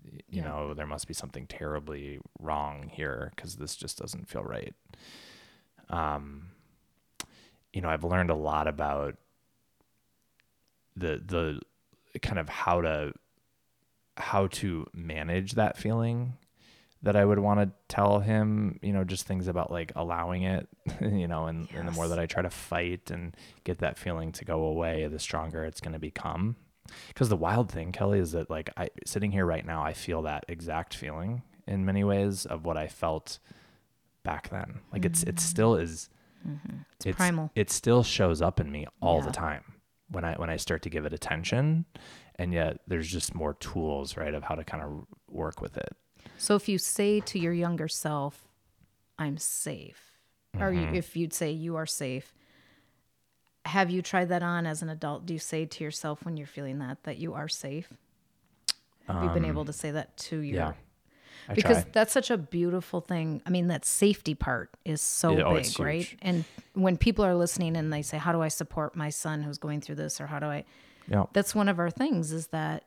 You 0.05 0.21
Yeah. 0.29 0.45
know, 0.45 0.75
there 0.75 0.87
must 0.87 1.09
be 1.09 1.15
something 1.15 1.47
terribly 1.47 2.21
wrong 2.39 2.89
here 2.93 3.33
because 3.35 3.57
this 3.57 3.75
just 3.77 3.99
doesn't 3.99 4.29
feel 4.29 4.43
right. 4.43 4.75
Um, 5.89 6.49
you 7.73 7.81
know, 7.81 7.89
I've 7.89 8.05
learned 8.05 8.31
a 8.31 8.35
lot 8.35 8.69
about 8.69 9.17
the 10.97 11.23
the 11.25 12.19
kind 12.21 12.39
of 12.39 12.49
how 12.49 12.83
to 12.83 13.13
how 14.23 14.47
to 14.47 14.87
manage 14.95 15.53
that 15.53 15.77
feeling 15.77 16.35
that 17.03 17.17
I 17.17 17.25
would 17.25 17.41
want 17.41 17.61
to 17.61 17.71
tell 17.89 18.21
him, 18.21 18.79
you 18.81 18.93
know, 18.93 19.03
just 19.03 19.27
things 19.27 19.49
about 19.49 19.73
like 19.73 19.91
allowing 19.97 20.45
it, 20.45 20.69
you 21.01 21.27
know, 21.27 21.47
and, 21.47 21.69
and 21.75 21.87
the 21.87 21.93
more 21.93 22.07
that 22.09 22.19
I 22.19 22.27
try 22.27 22.43
to 22.43 22.51
fight 22.51 23.11
and 23.11 23.37
get 23.65 23.79
that 23.79 23.99
feeling 23.99 24.31
to 24.33 24.45
go 24.45 24.63
away, 24.65 25.07
the 25.09 25.19
stronger 25.19 25.65
it's 25.65 25.81
going 25.81 25.95
to 25.95 25.99
become. 25.99 26.57
Because 27.09 27.29
the 27.29 27.37
wild 27.37 27.71
thing, 27.71 27.91
Kelly, 27.91 28.21
is 28.21 28.33
that 28.33 28.51
like 28.51 28.71
I 28.77 28.91
sitting 29.05 29.33
here 29.33 29.47
right 29.47 29.67
now, 29.67 29.83
I 29.83 29.93
feel 29.93 30.23
that 30.23 30.45
exact 30.49 30.95
feeling 30.95 31.43
in 31.67 31.85
many 31.85 32.05
ways 32.05 32.47
of 32.47 32.65
what 32.65 32.77
I 32.77 32.87
felt 32.87 33.39
back 34.23 34.51
then. 34.51 34.81
Like 34.93 35.05
it's 35.05 35.23
it 35.23 35.37
mm-hmm. 35.37 35.39
still 35.39 35.77
is 35.77 36.09
mm-hmm. 36.47 36.79
It's, 37.05 37.17
primal. 37.17 37.51
it 37.55 37.71
still 37.71 38.03
shows 38.03 38.41
up 38.43 38.61
in 38.61 38.71
me 38.71 38.87
all 39.01 39.21
the 39.23 39.33
time 39.33 39.65
when 40.13 40.25
I 40.25 40.35
when 40.35 40.51
I 40.51 40.57
start 40.57 40.83
to 40.83 40.91
give 40.91 41.07
it 41.07 41.13
attention, 41.13 41.87
and 42.37 42.53
yet 42.53 42.81
there's 42.87 43.09
just 43.09 43.35
more 43.35 43.55
tools, 43.55 44.17
right, 44.17 44.35
of 44.35 44.43
how 44.45 44.55
to 44.55 44.65
kind 44.65 44.83
of 44.83 45.07
work 45.29 45.61
with 45.61 45.77
it. 45.77 45.95
So 46.39 46.55
if 46.55 46.69
you 46.69 46.79
say 46.79 47.21
to 47.21 47.39
your 47.39 47.53
younger 47.53 47.89
self, 47.89 48.49
I'm 49.19 49.39
safe, 49.39 50.13
or 50.59 50.73
you, 50.73 50.81
Mm-hmm. 50.83 50.95
if 50.95 51.17
you'd 51.17 51.33
say 51.33 51.51
you 51.53 51.77
are 51.77 51.87
safe, 51.87 52.35
have 53.65 53.91
you 53.91 54.03
tried 54.03 54.29
that 54.31 54.43
on 54.43 54.67
as 54.67 54.83
an 54.83 54.89
adult? 54.89 55.25
Do 55.27 55.33
you 55.35 55.39
say 55.39 55.67
to 55.67 55.85
yourself 55.85 56.25
when 56.25 56.37
you're 56.37 56.47
feeling 56.47 56.79
that, 56.81 57.05
that 57.05 57.19
you 57.19 57.35
are 57.35 57.49
safe? 57.49 57.93
Have 59.07 59.23
you 59.25 59.31
been 59.31 59.45
able 59.45 59.65
to 59.67 59.73
say 59.73 59.91
that 59.91 60.17
to 60.17 60.39
your. 60.41 60.63
Um, 60.63 60.69
Yeah, 60.69 60.75
I 61.49 61.55
because 61.55 61.83
try. 61.83 61.91
that's 61.93 62.13
such 62.13 62.31
a 62.31 62.39
beautiful 62.39 63.01
thing. 63.01 63.43
I 63.45 63.51
mean, 63.51 63.67
that 63.69 63.85
safety 63.85 64.35
part 64.35 64.71
is 64.85 65.01
so 65.01 65.37
Yeah, 65.37 65.45
oh, 65.45 65.55
big, 65.55 65.67
it's 65.67 65.79
right? 65.79 66.17
And 66.23 66.45
when 66.75 66.97
people 66.97 67.25
are 67.25 67.35
listening 67.35 67.77
and 67.77 67.93
they 67.93 68.03
say, 68.03 68.17
"How 68.19 68.33
do 68.33 68.41
I 68.41 68.49
support 68.49 68.97
my 68.97 69.11
son 69.11 69.43
who's 69.43 69.59
going 69.59 69.81
through 69.81 69.97
this?" 69.97 70.21
or 70.21 70.27
"How 70.29 70.39
do 70.39 70.47
I?" 70.47 70.65
Yeah, 71.09 71.25
That's 71.33 71.55
one 71.55 71.69
of 71.69 71.79
our 71.79 71.91
things 71.91 72.33
is 72.33 72.49
that 72.49 72.85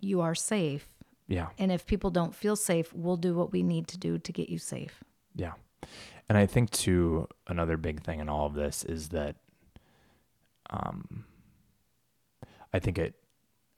you 0.00 0.20
are 0.20 0.34
safe, 0.34 0.86
yeah, 1.28 1.48
and 1.58 1.72
if 1.72 1.86
people 1.86 2.10
don't 2.10 2.34
feel 2.34 2.54
safe, 2.56 2.92
we'll 2.94 3.16
do 3.16 3.34
what 3.34 3.50
we 3.52 3.62
need 3.62 3.88
to 3.88 3.98
do 3.98 4.18
to 4.18 4.32
get 4.32 4.48
you 4.48 4.58
safe. 4.58 5.02
yeah. 5.34 5.52
And 6.28 6.36
I 6.36 6.46
think 6.46 6.70
too 6.70 7.28
another 7.46 7.76
big 7.76 8.02
thing 8.02 8.18
in 8.20 8.28
all 8.28 8.46
of 8.46 8.54
this 8.54 8.82
is 8.84 9.10
that, 9.10 9.36
um, 10.70 11.24
I 12.72 12.80
think 12.80 12.98
it, 12.98 13.14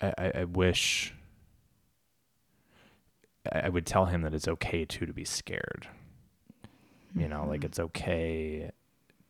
I, 0.00 0.33
I- 0.35 0.45
wish. 0.45 1.12
I 3.52 3.61
I 3.61 3.69
would 3.69 3.85
tell 3.87 4.07
him 4.07 4.23
that 4.23 4.35
it's 4.35 4.49
okay 4.49 4.85
too 4.85 5.05
to 5.07 5.12
be 5.12 5.25
scared. 5.25 5.88
You 7.14 7.28
know, 7.28 7.47
like 7.47 7.64
it's 7.64 7.78
okay. 7.78 8.71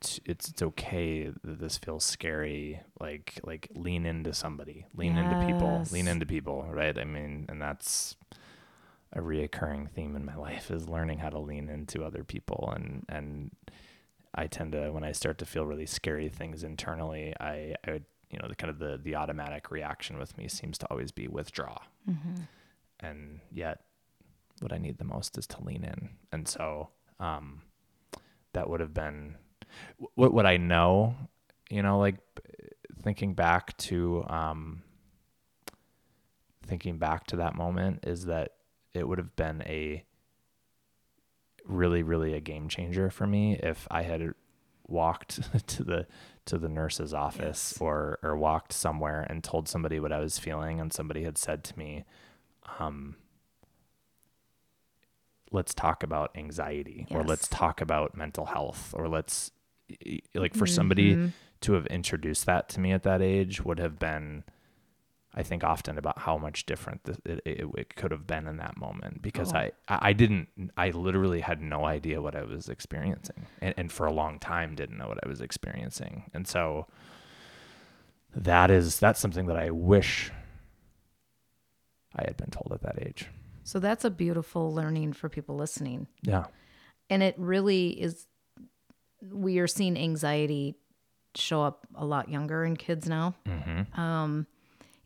It's 0.00 0.20
it's 0.24 0.62
okay 0.62 1.32
that 1.42 1.58
this 1.60 1.76
feels 1.78 2.04
scary. 2.04 2.80
Like 3.00 3.40
like 3.44 3.68
lean 3.74 4.06
into 4.06 4.32
somebody, 4.32 4.86
lean 4.94 5.16
into 5.16 5.46
people, 5.46 5.84
lean 5.90 6.08
into 6.08 6.26
people. 6.26 6.64
Right? 6.70 6.96
I 6.98 7.04
mean, 7.04 7.46
and 7.48 7.60
that's 7.60 8.16
a 9.12 9.20
reoccurring 9.20 9.90
theme 9.90 10.14
in 10.14 10.24
my 10.24 10.36
life 10.36 10.70
is 10.70 10.88
learning 10.88 11.18
how 11.18 11.30
to 11.30 11.38
lean 11.38 11.68
into 11.68 12.04
other 12.04 12.22
people 12.22 12.70
and 12.76 13.06
and 13.08 13.50
I 14.34 14.46
tend 14.46 14.72
to 14.72 14.92
when 14.92 15.04
I 15.04 15.12
start 15.12 15.38
to 15.38 15.46
feel 15.46 15.66
really 15.66 15.86
scary 15.86 16.28
things 16.28 16.62
internally, 16.62 17.34
I 17.40 17.74
I 17.86 17.92
would 17.92 18.04
you 18.30 18.38
know 18.38 18.48
the 18.48 18.54
kind 18.54 18.70
of 18.70 18.78
the 18.78 19.00
the 19.02 19.16
automatic 19.16 19.70
reaction 19.70 20.18
with 20.18 20.36
me 20.36 20.48
seems 20.48 20.78
to 20.78 20.86
always 20.90 21.10
be 21.12 21.28
withdraw, 21.28 21.78
and 23.00 23.40
yet 23.50 23.80
what 24.60 24.72
I 24.72 24.78
need 24.78 24.98
the 24.98 25.04
most 25.04 25.38
is 25.38 25.46
to 25.48 25.62
lean 25.62 25.82
in, 25.84 26.10
and 26.30 26.46
so 26.46 26.90
um, 27.18 27.62
that 28.52 28.68
would 28.68 28.80
have 28.80 28.94
been 28.94 29.36
what 30.14 30.32
what 30.32 30.46
I 30.46 30.56
know, 30.56 31.14
you 31.70 31.82
know, 31.82 31.98
like 31.98 32.16
thinking 33.02 33.34
back 33.34 33.76
to 33.78 34.24
um, 34.28 34.82
thinking 36.66 36.98
back 36.98 37.26
to 37.28 37.36
that 37.36 37.54
moment 37.54 38.04
is 38.06 38.26
that 38.26 38.52
it 38.94 39.06
would 39.06 39.18
have 39.18 39.34
been 39.36 39.62
a 39.66 40.04
really 41.64 42.02
really 42.02 42.34
a 42.34 42.40
game 42.40 42.68
changer 42.68 43.10
for 43.10 43.26
me 43.26 43.54
if 43.62 43.86
I 43.90 44.02
had 44.02 44.32
walked 44.86 45.40
to 45.66 45.84
the 45.84 46.06
to 46.46 46.56
the 46.58 46.68
nurse's 46.68 47.12
office 47.12 47.74
Yes. 47.74 47.78
or 47.80 48.18
or 48.22 48.36
walked 48.36 48.72
somewhere 48.72 49.26
and 49.28 49.44
told 49.44 49.68
somebody 49.68 50.00
what 50.00 50.12
I 50.12 50.18
was 50.20 50.38
feeling 50.38 50.80
and 50.80 50.92
somebody 50.92 51.24
had 51.24 51.36
said 51.36 51.62
to 51.64 51.78
me 51.78 52.04
um 52.78 53.16
let's 55.50 55.74
talk 55.74 56.02
about 56.02 56.30
anxiety 56.36 57.06
or 57.10 57.22
let's 57.22 57.48
talk 57.48 57.80
about 57.80 58.16
mental 58.16 58.46
health 58.46 58.94
or 58.96 59.08
let's 59.08 59.50
like 60.34 60.54
for 60.54 60.66
somebody 60.66 61.14
Mm-hmm. 61.14 61.28
to 61.62 61.72
have 61.72 61.86
introduced 61.86 62.46
that 62.46 62.68
to 62.70 62.80
me 62.80 62.92
at 62.92 63.02
that 63.02 63.20
age 63.22 63.64
would 63.64 63.78
have 63.78 63.98
been 63.98 64.44
I 65.34 65.42
think 65.42 65.62
often 65.62 65.98
about 65.98 66.20
how 66.20 66.36
much 66.38 66.66
different 66.66 67.04
th- 67.04 67.18
it, 67.24 67.40
it, 67.44 67.66
it 67.76 67.96
could 67.96 68.10
have 68.10 68.26
been 68.26 68.46
in 68.48 68.56
that 68.56 68.76
moment 68.76 69.22
because 69.22 69.52
Oh. 69.52 69.56
I, 69.58 69.72
I 69.88 69.98
I 70.08 70.12
didn't 70.12 70.48
I 70.76 70.90
literally 70.90 71.40
had 71.40 71.60
no 71.60 71.84
idea 71.84 72.20
what 72.22 72.34
I 72.34 72.42
was 72.42 72.68
experiencing 72.68 73.46
and, 73.60 73.74
and 73.76 73.92
for 73.92 74.06
a 74.06 74.12
long 74.12 74.38
time 74.38 74.74
didn't 74.74 74.98
know 74.98 75.08
what 75.08 75.18
I 75.24 75.28
was 75.28 75.40
experiencing 75.40 76.30
and 76.34 76.46
so 76.48 76.86
that 78.34 78.70
is 78.70 78.98
that's 78.98 79.20
something 79.20 79.46
that 79.46 79.56
I 79.56 79.70
wish 79.70 80.30
I 82.16 82.22
had 82.24 82.36
been 82.36 82.50
told 82.50 82.72
at 82.72 82.82
that 82.82 83.00
age 83.06 83.26
So 83.64 83.78
that's 83.78 84.04
a 84.04 84.10
beautiful 84.10 84.72
learning 84.72 85.12
for 85.12 85.28
people 85.28 85.56
listening. 85.56 86.06
yeah 86.22 86.44
And 87.10 87.22
it 87.22 87.34
really 87.38 87.88
is, 88.00 88.26
we 89.22 89.58
are 89.58 89.66
seeing 89.66 89.96
anxiety 89.96 90.76
show 91.34 91.62
up 91.62 91.86
a 91.94 92.04
lot 92.04 92.28
younger 92.28 92.64
in 92.64 92.76
kids 92.76 93.08
now. 93.08 93.34
mm-hmm. 93.46 94.00
Um, 94.00 94.46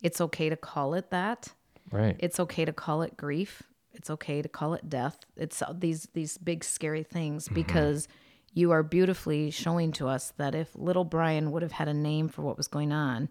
it's 0.03 0.21
okay 0.21 0.49
to 0.49 0.57
call 0.57 0.95
it 0.95 1.11
that. 1.11 1.53
right 1.91 2.17
It's 2.19 2.41
okay 2.41 2.65
to 2.65 2.73
call 2.73 3.03
it 3.03 3.17
grief. 3.17 3.63
It's 3.93 4.11
okay 4.11 4.43
to 4.43 4.49
call 4.49 4.75
it 4.75 4.89
death. 4.89 5.19
It's 5.37 5.63
these 5.75 6.09
these 6.13 6.39
big 6.39 6.65
scary 6.65 7.03
things 7.03 7.49
because 7.49 8.09
you 8.55 8.71
are 8.71 8.83
beautifully 8.83 9.51
showing 9.51 9.93
to 9.93 10.09
us 10.09 10.33
that 10.39 10.55
if 10.55 10.75
little 10.75 11.05
Brian 11.05 11.53
would 11.53 11.63
have 11.63 11.73
had 11.73 11.89
a 11.89 11.95
name 11.95 12.29
for 12.29 12.43
what 12.43 12.57
was 12.57 12.69
going 12.69 12.93
on, 12.93 13.29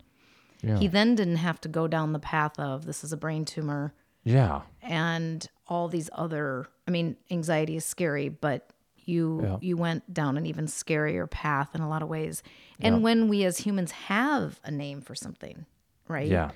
yeah 0.62 0.78
he 0.78 0.88
then 0.88 1.16
didn't 1.16 1.38
have 1.38 1.60
to 1.62 1.68
go 1.70 1.88
down 1.88 2.14
the 2.14 2.20
path 2.20 2.58
of 2.60 2.86
this 2.86 3.04
is 3.04 3.12
a 3.12 3.18
brain 3.18 3.46
tumor 3.46 3.94
yeah 4.24 4.62
and 4.82 5.48
all 5.68 5.88
these 5.88 6.10
other 6.14 6.68
I 6.88 6.92
mean 6.92 7.16
anxiety 7.30 7.76
is 7.76 7.86
scary 7.86 8.30
but 8.30 8.70
you 9.12 9.42
Yeah. 9.44 9.58
you 9.62 9.76
went 9.78 10.14
down 10.14 10.38
an 10.38 10.46
even 10.46 10.66
scarier 10.68 11.30
path 11.30 11.76
in 11.76 11.82
a 11.82 11.90
lot 11.90 12.02
of 12.02 12.10
ways. 12.10 12.42
And 12.80 12.96
Yeah. 12.96 13.02
when 13.02 13.28
we 13.28 13.44
as 13.46 13.60
humans 13.60 13.92
have 14.14 14.60
a 14.64 14.72
name 14.72 15.02
for 15.02 15.16
something, 15.16 15.66
right? 16.08 16.28
yeah 16.38 16.52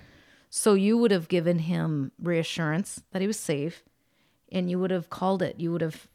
So 0.50 0.74
you 0.74 0.98
would 0.98 1.12
have 1.12 1.28
given 1.28 1.60
him 1.60 2.12
reassurance 2.18 3.04
that 3.12 3.22
he 3.22 3.28
was 3.28 3.40
safe 3.40 3.84
and 4.52 4.70
you 4.70 4.80
would 4.80 4.92
have 4.92 5.10
called 5.10 5.42
it, 5.42 5.60
you 5.60 5.72
would 5.72 5.82
have 5.82 6.08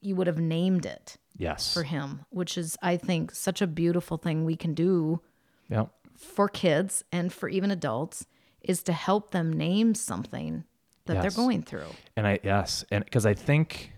you 0.00 0.14
would 0.16 0.26
have 0.26 0.38
named 0.40 0.86
it 0.86 1.16
yes 1.36 1.72
for 1.74 1.82
him, 1.84 2.24
which 2.30 2.56
is 2.58 2.76
I 2.82 2.96
think 2.96 3.32
such 3.34 3.60
a 3.62 3.66
beautiful 3.66 4.16
thing 4.18 4.44
we 4.44 4.56
can 4.56 4.74
do 4.74 5.20
yeah 5.68 5.86
for 6.16 6.48
kids 6.48 7.02
and 7.12 7.32
for 7.32 7.48
even 7.48 7.70
adults 7.70 8.26
is 8.60 8.82
to 8.82 8.92
help 8.92 9.30
them 9.30 9.52
name 9.52 9.94
something 9.94 10.64
that 11.06 11.14
Yes. 11.14 11.22
they're 11.22 11.44
going 11.44 11.62
through. 11.62 11.90
And 12.16 12.26
I 12.26 12.38
yes, 12.42 12.84
and 12.90 13.04
because 13.04 13.24
I 13.26 13.34
think 13.34 13.92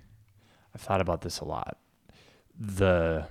I've 0.75 0.81
thought 0.81 1.01
about 1.01 1.23
this 1.23 1.41
a 1.41 1.45
lot. 1.45 1.79
The 2.59 3.27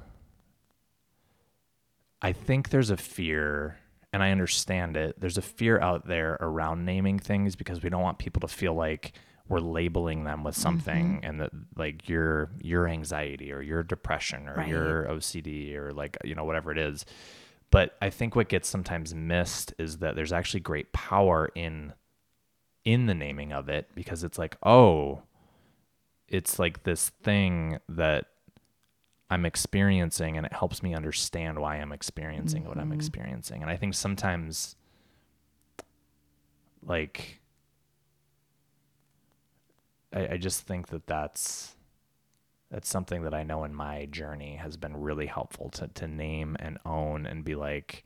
I 2.22 2.34
think 2.34 2.70
there's 2.70 2.92
a 2.92 2.98
fear, 2.98 3.78
and 4.14 4.22
I 4.22 4.32
understand 4.32 4.96
it. 4.96 5.20
There's 5.20 5.38
a 5.38 5.42
fear 5.42 5.80
out 5.80 6.08
there 6.08 6.38
around 6.40 6.86
naming 6.86 7.18
things 7.18 7.56
because 7.56 7.82
we 7.82 7.90
don't 7.90 8.02
want 8.02 8.20
people 8.20 8.42
to 8.42 8.48
feel 8.48 8.76
like 8.76 9.14
we're 9.48 9.60
labeling 9.60 10.24
them 10.24 10.44
with 10.44 10.56
something 10.56 11.18
mm-hmm. 11.18 11.26
and 11.26 11.42
that 11.42 11.52
like 11.76 12.08
your 12.08 12.52
your 12.62 12.88
anxiety 12.88 13.52
or 13.52 13.62
your 13.62 13.84
depression 13.84 14.48
or 14.48 14.56
Right. 14.56 14.68
your 14.68 15.06
OCD 15.06 15.76
or 15.76 15.92
like 15.92 16.18
you 16.24 16.36
know 16.36 16.46
whatever 16.46 16.72
it 16.72 16.78
is. 16.78 17.06
But 17.70 17.96
I 18.02 18.10
think 18.10 18.36
what 18.36 18.50
gets 18.50 18.68
sometimes 18.70 19.16
missed 19.16 19.74
is 19.78 19.98
that 20.00 20.16
there's 20.16 20.34
actually 20.34 20.60
great 20.60 20.94
power 20.94 21.50
in 21.56 21.94
in 22.86 23.06
the 23.06 23.14
naming 23.14 23.52
of 23.54 23.70
it 23.70 23.90
because 23.96 24.24
it's 24.24 24.38
like, 24.38 24.58
oh, 24.64 25.22
it's 26.32 26.58
like 26.58 26.84
this 26.84 27.10
thing 27.24 27.80
that 27.90 28.26
I'm 29.30 29.46
experiencing 29.46 30.38
and 30.38 30.46
it 30.46 30.54
helps 30.54 30.82
me 30.82 30.94
understand 30.96 31.60
why 31.60 31.76
I'm 31.76 31.92
experiencing 31.92 32.64
what 32.66 32.78
Mm-hmm. 32.78 32.92
I'm 32.92 32.94
experiencing. 32.94 33.62
And 33.62 33.70
I 33.70 33.76
think 33.78 33.94
sometimes 33.94 34.76
like 36.84 37.40
I, 40.14 40.30
I 40.34 40.38
just 40.38 40.66
think 40.68 40.88
that 40.88 41.06
that's 41.08 41.76
that's 42.70 42.88
something 42.90 43.24
that 43.24 43.34
I 43.34 43.44
know 43.44 43.66
in 43.66 43.76
my 43.76 44.06
journey 44.06 44.56
has 44.56 44.78
been 44.78 44.96
really 44.98 45.28
helpful 45.28 45.70
to 45.72 45.88
to 45.90 46.08
name 46.08 46.56
and 46.60 46.78
own 46.86 47.26
and 47.26 47.44
be 47.44 47.56
like 47.56 48.04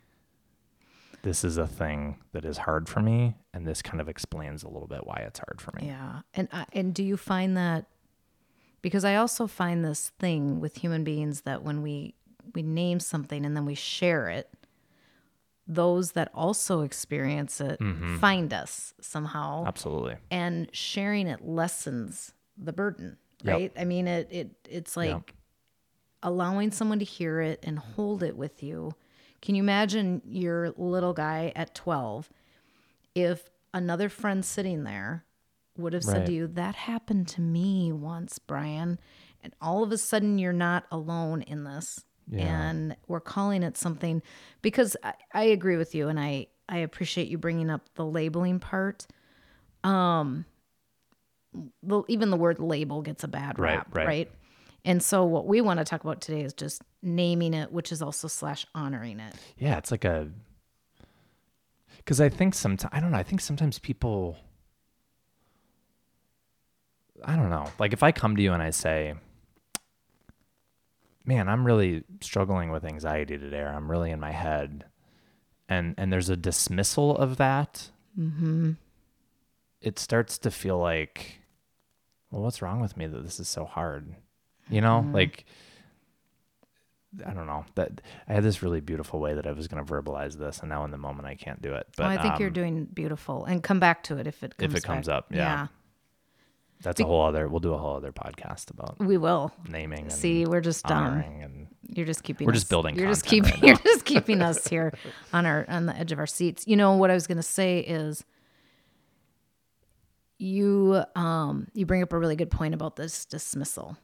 this 1.21 1.43
is 1.43 1.57
a 1.57 1.65
thing 1.67 2.17
that 2.33 2.45
is 2.45 2.57
hard 2.57 2.87
for 2.87 2.99
me 3.01 3.35
and 3.53 3.67
this 3.67 3.81
kind 3.81 3.99
of 3.99 4.07
explains 4.09 4.61
a 4.63 4.67
little 4.67 4.87
bit 4.87 5.07
why 5.07 5.17
it's 5.25 5.39
hard 5.39 5.59
for 5.59 5.71
me. 5.75 5.87
Yeah. 5.87 6.21
And 6.33 6.49
I 6.51 6.65
and 6.73 6.93
do 6.93 7.03
you 7.03 7.17
find 7.17 7.57
that 7.57 7.85
because 8.85 9.03
I 9.03 9.15
also 9.15 9.47
find 9.47 9.83
this 9.83 10.11
thing 10.19 10.59
with 10.59 10.75
human 10.77 11.03
beings 11.03 11.41
that 11.41 11.63
when 11.63 11.81
we 11.81 12.13
we 12.53 12.61
name 12.61 12.99
something 12.99 13.43
and 13.43 13.57
then 13.57 13.65
we 13.65 13.73
share 13.73 14.29
it, 14.29 14.47
those 15.67 16.11
that 16.11 16.29
also 16.35 16.81
experience 16.81 17.59
it 17.59 17.79
Mm-hmm. 17.79 18.17
find 18.17 18.53
us 18.53 18.93
somehow 19.01 19.65
Absolutely. 19.65 20.17
and 20.29 20.69
sharing 20.71 21.25
it 21.27 21.41
lessens 21.43 22.33
the 22.57 22.71
burden, 22.73 23.17
Yep. 23.43 23.53
right? 23.55 23.71
I 23.75 23.85
mean 23.85 24.07
it 24.07 24.27
it 24.31 24.49
it's 24.69 24.95
like 24.95 25.09
Yep. 25.09 25.31
allowing 26.21 26.69
someone 26.71 26.99
to 26.99 27.05
hear 27.05 27.41
it 27.41 27.59
and 27.63 27.79
hold 27.79 28.21
it 28.21 28.37
with 28.37 28.61
you. 28.61 28.93
Can 29.41 29.55
you 29.55 29.63
imagine 29.63 30.21
your 30.25 30.69
little 30.77 31.13
guy 31.13 31.51
at 31.55 31.73
12 31.73 32.29
if 33.15 33.49
another 33.73 34.07
friend 34.09 34.45
sitting 34.45 34.83
there 34.83 35.24
would 35.77 35.93
have 35.93 36.03
said 36.03 36.19
Right. 36.19 36.25
to 36.27 36.33
you, 36.33 36.47
That 36.47 36.75
happened 36.75 37.27
to 37.29 37.41
me 37.41 37.91
once, 37.91 38.39
Brian. 38.39 38.99
And 39.41 39.53
all 39.61 39.83
of 39.83 39.91
a 39.91 39.97
sudden, 39.97 40.37
you're 40.39 40.53
not 40.53 40.85
alone 40.91 41.41
in 41.43 41.63
this. 41.63 42.03
Yeah. 42.27 42.69
And 42.69 42.95
we're 43.07 43.19
calling 43.19 43.61
it 43.61 43.77
something 43.77 44.23
because 44.63 44.97
I, 45.03 45.13
I 45.33 45.43
agree 45.43 45.77
with 45.77 45.93
you. 45.93 46.07
And 46.07 46.19
I, 46.19 46.47
I 46.67 46.79
appreciate 46.79 47.27
you 47.27 47.37
bringing 47.37 47.69
up 47.69 47.81
the 47.95 48.05
labeling 48.05 48.59
part. 48.59 49.05
Um, 49.83 50.45
the, 51.83 52.01
even 52.07 52.31
the 52.31 52.37
word 52.37 52.59
label 52.59 53.01
gets 53.03 53.23
a 53.23 53.27
bad 53.27 53.59
Right, 53.59 53.75
rap, 53.77 53.95
right. 53.95 54.07
right? 54.07 54.31
And 54.83 55.01
so, 55.01 55.23
what 55.25 55.47
we 55.47 55.61
want 55.61 55.79
to 55.79 55.83
talk 55.85 56.03
about 56.03 56.21
today 56.21 56.41
is 56.41 56.53
just 56.53 56.81
naming 57.01 57.53
it, 57.53 57.71
which 57.71 57.91
is 57.91 58.01
also 58.01 58.27
slash 58.27 58.65
honoring 58.75 59.19
it. 59.19 59.33
Yeah, 59.57 59.77
it's 59.77 59.89
like 59.91 60.05
a 60.05 60.29
because 61.97 62.21
I 62.21 62.29
think 62.29 62.53
sometimes 62.53 62.89
I 62.93 62.99
don't 62.99 63.11
know. 63.11 63.17
I 63.17 63.23
think 63.23 63.41
sometimes 63.41 63.79
people, 63.79 64.37
I 67.23 67.35
don't 67.35 67.49
know. 67.49 67.69
Like 67.79 67.93
if 67.93 68.03
I 68.03 68.11
come 68.11 68.35
to 68.35 68.41
you 68.41 68.53
and 68.53 68.61
I 68.61 68.71
say, 68.71 69.13
"Man, 71.25 71.47
I'm 71.47 71.65
really 71.65 72.03
struggling 72.21 72.71
with 72.71 72.83
anxiety 72.83 73.37
today," 73.37 73.59
or 73.59 73.69
"I'm 73.69 73.89
really 73.89 74.11
in 74.11 74.19
my 74.19 74.31
head," 74.31 74.85
and 75.69 75.95
and 75.97 76.11
there's 76.11 76.29
a 76.29 76.37
dismissal 76.37 77.15
of 77.17 77.37
that, 77.37 77.89
mm-hmm. 78.19 78.73
it 79.81 79.99
starts 79.99 80.37
to 80.39 80.51
feel 80.51 80.77
like, 80.77 81.39
well, 82.31 82.41
what's 82.41 82.61
wrong 82.61 82.81
with 82.81 82.97
me 82.97 83.07
that 83.07 83.23
this 83.23 83.39
is 83.39 83.47
so 83.47 83.65
hard? 83.65 84.15
You 84.69 84.81
know, 84.81 85.07
like. 85.13 85.45
I 87.25 87.33
don't 87.33 87.47
know 87.47 87.63
that 87.75 88.01
I 88.27 88.33
had 88.33 88.43
this 88.43 88.61
really 88.61 88.81
beautiful 88.81 89.21
way 89.21 89.35
that 89.35 89.47
I 89.47 89.53
was 89.53 89.69
going 89.69 89.81
to 89.81 89.89
verbalize 89.89 90.37
this, 90.37 90.59
and 90.59 90.67
now 90.67 90.83
in 90.83 90.91
the 90.91 90.97
moment 90.97 91.29
I 91.29 91.35
can't 91.35 91.61
do 91.61 91.73
it. 91.73 91.87
But 91.95 92.07
well, 92.07 92.19
I 92.19 92.21
think 92.21 92.39
you're 92.39 92.49
um, 92.49 92.53
doing 92.53 92.85
beautiful, 92.93 93.45
and 93.45 93.63
come 93.63 93.79
back 93.79 94.03
to 94.03 94.17
it 94.17 94.27
if 94.27 94.43
it 94.43 94.57
comes 94.57 94.73
If 94.73 94.77
it 94.77 94.83
comes 94.83 95.07
back. 95.07 95.15
up, 95.15 95.27
yeah. 95.31 95.67
That's 96.81 96.99
a 96.99 97.05
whole 97.05 97.23
other. 97.23 97.47
We'll 97.47 97.59
do 97.59 97.73
a 97.73 97.77
whole 97.77 97.95
other 97.95 98.11
podcast 98.11 98.69
about 98.71 98.99
we 98.99 99.17
will. 99.17 99.51
naming. 99.69 100.03
And 100.03 100.11
See, 100.11 100.45
we're 100.45 100.61
just 100.61 100.89
um, 100.91 100.97
honoring 100.97 101.43
and 101.43 101.67
you're 101.87 102.05
just 102.05 102.23
keeping. 102.23 102.45
We're 102.45 102.53
us, 102.53 102.59
just 102.59 102.69
building 102.69 102.95
You're 102.95 103.07
just 103.09 103.25
keeping. 103.25 103.51
right 103.51 103.63
you're 103.63 103.75
just 103.77 104.05
keeping 104.05 104.41
us 104.41 104.67
here 104.67 104.93
on 105.33 105.45
our 105.45 105.65
on 105.69 105.85
the 105.85 105.95
edge 105.97 106.11
of 106.11 106.19
our 106.19 106.27
seats. 106.27 106.65
You 106.67 106.75
know 106.75 106.95
what 106.97 107.09
I 107.11 107.13
was 107.13 107.27
going 107.27 107.37
to 107.37 107.43
say 107.43 107.79
is. 107.79 108.23
You 110.37 111.03
um 111.15 111.67
you 111.73 111.85
bring 111.85 112.03
up 112.03 112.11
a 112.11 112.17
really 112.19 112.35
good 112.35 112.51
point 112.51 112.73
about 112.73 112.97
this 112.97 113.25
dismissal, 113.25 113.95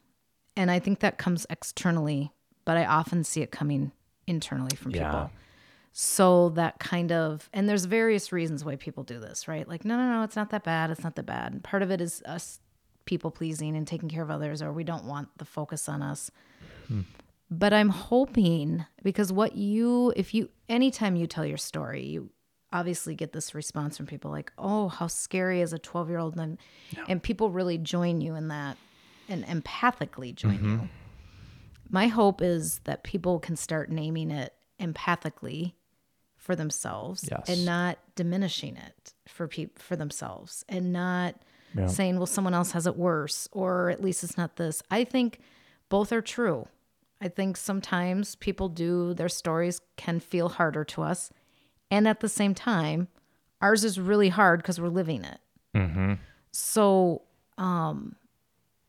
and 0.56 0.72
I 0.72 0.80
think 0.80 1.00
that 1.00 1.18
comes 1.18 1.46
externally, 1.50 2.31
but 2.64 2.77
I 2.77 2.86
often 2.86 3.25
see 3.25 3.42
it 3.42 3.51
coming 3.51 3.92
internally 4.27 4.75
from 4.77 4.92
Yeah. 4.92 5.10
people. 5.12 5.31
So 5.94 6.50
that 6.50 6.80
kind 6.80 7.12
of, 7.12 7.50
and 7.54 7.68
there's 7.68 7.86
various 7.86 8.32
reasons 8.32 8.64
why 8.64 8.77
people 8.77 9.04
do 9.04 9.20
this, 9.20 9.48
right? 9.48 9.68
Like, 9.68 9.84
no, 9.84 9.98
no, 9.98 10.10
no, 10.10 10.24
it's 10.24 10.38
not 10.38 10.50
that 10.51 10.64
bad. 10.64 10.90
It's 10.90 11.04
not 11.04 11.16
that 11.16 11.25
bad. 11.25 11.51
And 11.51 11.64
part 11.64 11.84
of 11.84 11.92
it 11.92 12.00
is 12.00 12.24
us 12.25 12.60
people 13.06 13.30
pleasing 13.30 13.75
and 13.75 13.86
taking 13.86 14.08
care 14.08 14.24
of 14.24 14.32
others, 14.32 14.62
or 14.62 14.72
we 14.72 14.86
don't 14.86 15.04
want 15.04 15.27
the 15.38 15.46
focus 15.46 15.90
on 15.90 16.01
us. 16.01 16.32
But 17.50 17.74
I'm 17.74 17.90
hoping 17.90 18.86
because 19.04 19.34
what 19.34 19.58
you, 19.58 20.14
if 20.16 20.34
you, 20.34 20.50
anytime 20.70 21.18
you 21.18 21.27
tell 21.27 21.46
your 21.46 21.58
story, 21.58 22.06
you 22.06 22.30
obviously 22.72 23.14
get 23.14 23.34
this 23.34 23.54
response 23.54 23.98
from 23.98 24.06
people 24.06 24.32
like, 24.32 24.54
oh, 24.58 24.88
how 24.88 25.08
scary 25.08 25.60
is 25.60 25.74
a 25.74 25.80
12 25.80 26.10
year 26.10 26.20
old. 26.20 26.40
And, 26.40 26.58
and 27.10 27.22
people 27.22 27.51
really 27.51 27.77
join 27.77 28.22
you 28.22 28.36
in 28.36 28.48
that 28.48 28.77
and 29.27 29.46
empathically 29.46 30.34
join 30.34 30.58
mm-hmm. 30.58 30.72
you. 30.72 30.90
My 31.90 32.08
hope 32.08 32.42
is 32.42 32.80
that 32.86 33.04
people 33.04 33.40
can 33.40 33.58
start 33.58 33.92
naming 33.92 34.32
it 34.32 34.54
empathically 34.80 35.74
for 36.42 36.56
themselves 36.56 37.30
Yes. 37.32 37.48
and 37.48 37.64
not 37.66 38.00
diminishing 38.16 38.75
it 38.75 39.14
for 39.27 39.48
peop- 39.48 39.77
for 39.77 39.96
themselves 39.96 40.66
and 40.68 40.92
not 40.92 41.36
Yeah. 41.75 41.86
saying 41.86 42.18
well 42.18 42.25
someone 42.25 42.56
else 42.56 42.72
has 42.72 42.88
it 42.88 42.98
worse 42.98 43.48
or 43.51 43.90
at 43.92 44.01
least 44.01 44.24
it's 44.24 44.38
not 44.38 44.56
this. 44.56 44.82
I 44.90 45.04
think 45.04 45.40
both 45.88 46.12
are 46.12 46.22
true. 46.22 46.68
I 47.22 47.27
think 47.27 47.58
sometimes 47.58 48.34
people 48.36 48.70
do 48.70 49.14
their 49.14 49.30
stories 49.30 49.82
can 49.98 50.20
feel 50.20 50.50
harder 50.50 50.84
to 50.86 51.04
us 51.04 51.32
and 51.92 52.08
at 52.08 52.22
the 52.22 52.30
same 52.30 52.56
time 52.56 53.08
ours 53.62 53.84
is 53.84 54.00
really 54.00 54.30
hard 54.30 54.64
cuz 54.64 54.82
we're 54.82 54.88
living 55.01 55.24
it. 55.24 55.40
Mm-hmm. 55.75 56.14
So, 56.51 57.22
um, 57.60 58.16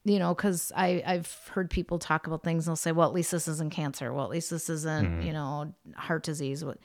you 0.05 0.19
know, 0.19 0.35
because 0.35 0.73
I 0.75 1.03
I've 1.07 1.31
heard 1.53 1.69
people 1.71 1.99
talk 1.99 2.27
about 2.27 2.43
things. 2.43 2.67
and 2.67 2.73
They'll 2.73 2.77
say, 2.77 2.91
"Well, 2.93 3.07
at 3.07 3.15
least 3.15 3.31
this 3.31 3.47
isn't 3.47 3.71
cancer. 3.73 4.13
Well, 4.13 4.25
at 4.25 4.31
least 4.31 4.51
this 4.51 4.69
isn't 4.71 5.23
you 5.23 5.33
know 5.33 5.75
heart 5.95 6.25
disease." 6.25 6.65
What? 6.65 6.79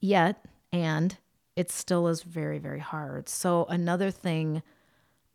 Yet, 0.00 0.44
and 0.72 1.16
it 1.56 1.70
still 1.70 2.08
is 2.08 2.22
very 2.22 2.58
very 2.58 2.80
hard. 2.80 3.28
So 3.28 3.64
another 3.66 4.10
thing 4.10 4.62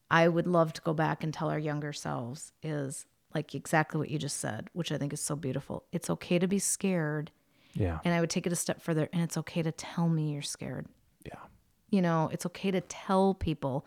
I 0.10 0.28
would 0.28 0.48
love 0.48 0.74
to 0.74 0.82
go 0.82 0.94
back 0.94 1.24
and 1.24 1.34
tell 1.34 1.50
our 1.50 1.60
younger 1.60 1.94
selves 1.94 2.52
is 2.62 3.06
like 3.34 3.56
exactly 3.56 4.00
what 4.00 4.10
you 4.10 4.20
just 4.20 4.38
said, 4.38 4.70
which 4.74 4.92
I 4.92 4.98
think 4.98 5.12
is 5.12 5.22
so 5.22 5.36
beautiful. 5.36 5.84
It's 5.92 6.10
okay 6.10 6.40
to 6.40 6.48
be 6.48 6.60
scared, 6.60 7.32
yeah, 7.74 8.00
and 8.06 8.14
I 8.14 8.22
would 8.22 8.30
take 8.30 8.46
it 8.46 8.54
a 8.54 8.58
step 8.58 8.82
further, 8.82 9.10
and 9.12 9.22
it's 9.22 9.38
okay 9.38 9.62
to 9.64 9.72
tell 9.72 10.08
me 10.08 10.34
you're 10.34 10.42
scared 10.42 10.88
yeah, 11.26 11.40
you 11.90 12.02
know, 12.02 12.30
it's 12.32 12.46
okay 12.48 12.72
to 12.72 12.82
tell 12.82 13.34
people. 13.34 13.86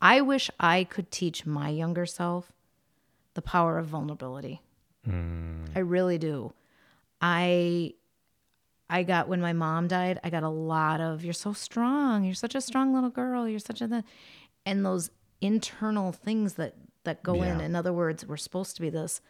I 0.00 0.20
wish 0.20 0.50
I 0.60 0.84
could 0.84 1.10
teach 1.10 1.44
my 1.44 1.68
younger 1.68 2.06
self 2.06 2.52
the 3.34 3.42
power 3.42 3.78
of 3.78 3.86
vulnerability. 3.86 4.62
Mm. 5.06 5.68
I 5.74 5.80
really 5.80 6.18
do. 6.18 6.52
I 7.20 7.94
I 8.90 9.02
got 9.02 9.28
when 9.28 9.40
my 9.40 9.52
mom 9.52 9.86
died, 9.88 10.18
I 10.24 10.30
got 10.30 10.42
a 10.44 10.48
lot 10.48 11.00
of 11.00 11.22
you're 11.24 11.34
so 11.34 11.52
strong, 11.52 12.24
you're 12.24 12.34
such 12.34 12.54
a 12.54 12.60
strong 12.60 12.94
little 12.94 13.10
girl, 13.10 13.46
you're 13.48 13.58
such 13.58 13.80
a 13.82 13.86
the 13.86 14.04
and 14.64 14.84
those 14.84 15.10
internal 15.40 16.12
things 16.12 16.54
that 16.54 16.74
that 17.04 17.22
go 17.22 17.42
in. 17.42 17.60
In 17.60 17.74
other 17.76 17.92
words, 17.92 18.26
we're 18.26 18.36
supposed 18.36 18.76
to 18.76 18.82
be 18.82 18.90
this. 18.90 19.20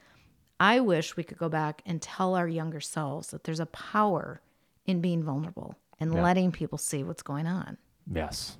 I 0.61 0.81
wish 0.81 1.16
we 1.16 1.23
could 1.25 1.38
go 1.38 1.49
back 1.49 1.83
and 1.87 2.01
tell 2.03 2.35
our 2.35 2.49
younger 2.49 2.81
selves 2.81 3.29
that 3.29 3.44
there's 3.44 3.61
a 3.61 3.66
power 3.66 4.40
in 4.87 5.01
being 5.01 5.23
vulnerable 5.23 5.77
and 6.01 6.12
Yeah. 6.14 6.23
letting 6.23 6.51
people 6.51 6.79
see 6.79 7.03
what's 7.05 7.23
going 7.23 7.47
on. 7.47 7.79
yes. 8.11 8.57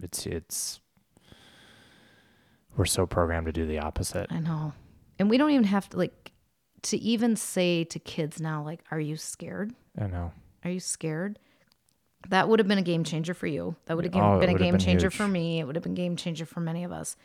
It's 0.00 0.24
it's 0.26 0.80
we're 2.76 2.84
so 2.84 3.06
programmed 3.06 3.46
to 3.46 3.52
do 3.52 3.66
the 3.66 3.78
opposite. 3.80 4.26
I 4.30 4.38
know. 4.40 4.72
And 5.18 5.28
we 5.28 5.36
don't 5.38 5.50
even 5.50 5.64
have 5.64 5.88
to 5.90 5.96
like 5.96 6.32
to 6.82 6.96
even 6.98 7.34
say 7.34 7.82
to 7.84 7.98
kids 7.98 8.40
now 8.40 8.62
like 8.64 8.84
are 8.90 9.00
you 9.00 9.16
scared? 9.16 9.74
I 10.00 10.06
know. 10.06 10.32
Are 10.64 10.70
you 10.70 10.80
scared? 10.80 11.38
That 12.28 12.48
would 12.48 12.58
have 12.58 12.68
been 12.68 12.78
a 12.78 12.82
game 12.82 13.04
changer 13.04 13.34
for 13.34 13.46
you. 13.46 13.76
That 13.86 13.96
would 13.96 14.04
have 14.04 14.14
Oh, 14.16 14.38
been 14.40 14.50
a 14.50 14.58
game 14.58 14.72
been 14.74 14.80
changer 14.80 15.06
huge. 15.06 15.14
for 15.16 15.28
me. 15.28 15.60
It 15.60 15.64
would 15.66 15.76
have 15.76 15.84
been 15.84 15.94
game 15.94 16.16
changer 16.16 16.44
for 16.46 16.60
many 16.60 16.84
of 16.84 16.92
us. 16.92 17.16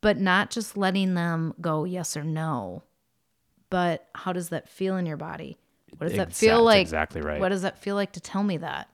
But 0.00 0.18
not 0.18 0.50
just 0.50 0.76
letting 0.76 1.14
them 1.14 1.54
go 1.60 1.84
yes 1.84 2.16
or 2.16 2.24
no. 2.24 2.82
But 3.70 4.06
how 4.14 4.32
does 4.32 4.48
that 4.48 4.68
feel 4.68 4.96
in 4.96 5.04
your 5.06 5.16
body? 5.16 5.58
What 5.96 6.08
does 6.08 6.16
that 6.16 6.32
feel 6.32 6.62
like? 6.62 6.80
exactly 6.80 7.20
right. 7.20 7.40
What 7.40 7.48
does 7.50 7.62
that 7.62 7.78
feel 7.78 7.94
like 7.94 8.12
to 8.12 8.20
tell 8.20 8.42
me 8.42 8.56
that? 8.58 8.88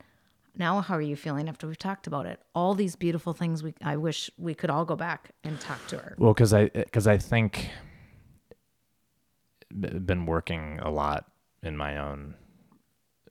Now 0.57 0.81
how 0.81 0.94
are 0.94 1.03
you 1.03 1.16
feeling 1.16 1.49
after 1.49 1.66
we've 1.66 1.79
talked 1.79 2.07
about 2.07 2.27
it? 2.27 2.40
All 2.55 2.75
these 2.75 2.97
beautiful 2.97 3.33
things 3.33 3.62
we 3.62 3.75
I 3.83 3.97
wish 3.97 4.31
we 4.38 4.55
could 4.55 4.70
all 4.70 4.85
go 4.85 4.94
back 4.97 5.31
and 5.42 5.59
talk 5.61 5.85
to 5.88 5.99
her. 5.99 6.14
Well, 6.18 6.33
because 6.33 6.53
I 6.55 6.68
because 6.68 7.07
I 7.07 7.18
think 7.18 7.70
been 9.70 10.27
working 10.27 10.79
a 10.81 10.90
lot 10.90 11.27
in 11.62 11.77
my 11.77 11.99
own. 11.99 12.35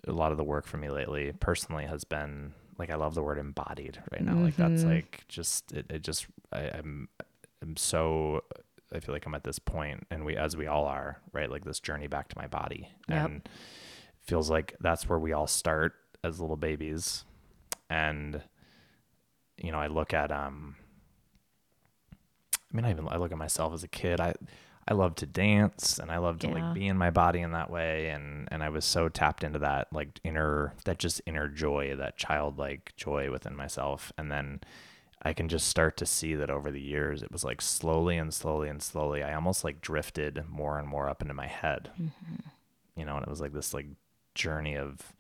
A 0.08 0.12
lot 0.12 0.32
of 0.32 0.38
the 0.38 0.44
work 0.44 0.66
for 0.66 0.78
me 0.78 0.90
lately, 0.90 1.32
personally, 1.40 1.86
has 1.86 2.04
been 2.04 2.54
like 2.78 2.90
I 2.90 2.96
love 2.96 3.16
the 3.16 3.24
word 3.24 3.38
embodied 3.38 4.02
right 4.12 4.22
now. 4.22 4.36
Like 4.36 4.56
that's 4.56 4.84
like 4.84 5.24
just 5.28 5.72
it. 5.72 5.86
it 5.90 6.02
just 6.04 6.26
I, 6.52 6.70
I'm 6.74 7.08
I'm 7.62 7.78
so 7.78 8.44
I 8.94 9.00
feel 9.00 9.14
like 9.16 9.26
I'm 9.26 9.34
at 9.36 9.44
this 9.44 9.60
point, 9.60 10.06
and 10.12 10.24
we, 10.26 10.36
as 10.38 10.56
we 10.58 10.68
all 10.68 10.86
are, 10.86 11.20
right? 11.32 11.50
Like 11.50 11.64
this 11.66 11.80
journey 11.80 12.08
back 12.08 12.28
to 12.30 12.38
my 12.38 12.46
body, 12.48 12.90
Yep. 13.10 13.26
and 13.26 13.50
feels 14.22 14.50
like 14.52 14.76
that's 14.80 15.08
where 15.10 15.18
we 15.18 15.34
all 15.34 15.48
start 15.48 15.94
as 16.24 16.40
little 16.40 16.58
babies, 16.58 17.24
and 17.90 18.42
you 19.58 19.72
know, 19.72 19.80
I 19.80 19.88
look 19.88 20.14
at 20.14 20.32
um, 20.32 20.76
I 22.12 22.76
mean, 22.76 22.86
I 22.86 22.92
even 22.92 23.08
I 23.10 23.18
look 23.18 23.32
at 23.32 23.38
myself 23.38 23.74
as 23.74 23.84
a 23.84 23.88
kid. 23.88 24.20
I 24.20 24.34
I 24.88 24.94
love 24.94 25.16
to 25.16 25.26
dance, 25.26 25.98
and 25.98 26.12
I 26.12 26.18
love 26.18 26.40
to 26.40 26.48
Yeah. 26.48 26.54
like 26.54 26.74
be 26.74 26.88
in 26.88 26.98
my 26.98 27.10
body 27.10 27.40
in 27.40 27.52
that 27.52 27.70
way, 27.70 28.10
and 28.10 28.48
and 28.52 28.64
I 28.64 28.70
was 28.70 28.86
so 28.86 29.10
tapped 29.10 29.44
into 29.44 29.60
that 29.60 29.92
like 29.94 30.20
inner 30.24 30.74
that 30.86 31.00
just 31.00 31.22
inner 31.26 31.48
joy, 31.48 31.96
that 31.96 32.18
childlike 32.18 32.94
joy 32.96 33.32
within 33.32 33.56
myself, 33.56 34.12
and 34.18 34.32
then. 34.32 34.62
I 35.26 35.32
can 35.32 35.48
just 35.48 35.70
start 35.70 35.96
to 35.96 36.06
see 36.06 36.36
that 36.36 36.50
over 36.50 36.70
the 36.70 36.82
years, 36.82 37.24
it 37.24 37.32
was 37.32 37.46
like 37.46 37.62
slowly 37.62 38.18
and 38.18 38.34
slowly 38.34 38.68
and 38.68 38.84
slowly. 38.84 39.24
I 39.24 39.34
almost 39.36 39.64
like 39.64 39.80
drifted 39.80 40.44
more 40.50 40.78
and 40.78 40.86
more 40.86 41.08
up 41.08 41.22
into 41.22 41.34
my 41.34 41.48
head, 41.48 41.92
mm-hmm. 41.94 42.36
you 42.98 43.06
know, 43.06 43.16
and 43.16 43.24
it 43.24 43.30
was 43.30 43.40
like 43.40 43.54
this 43.54 43.74
like 43.74 43.86
journey 44.36 44.76
of 44.76 45.14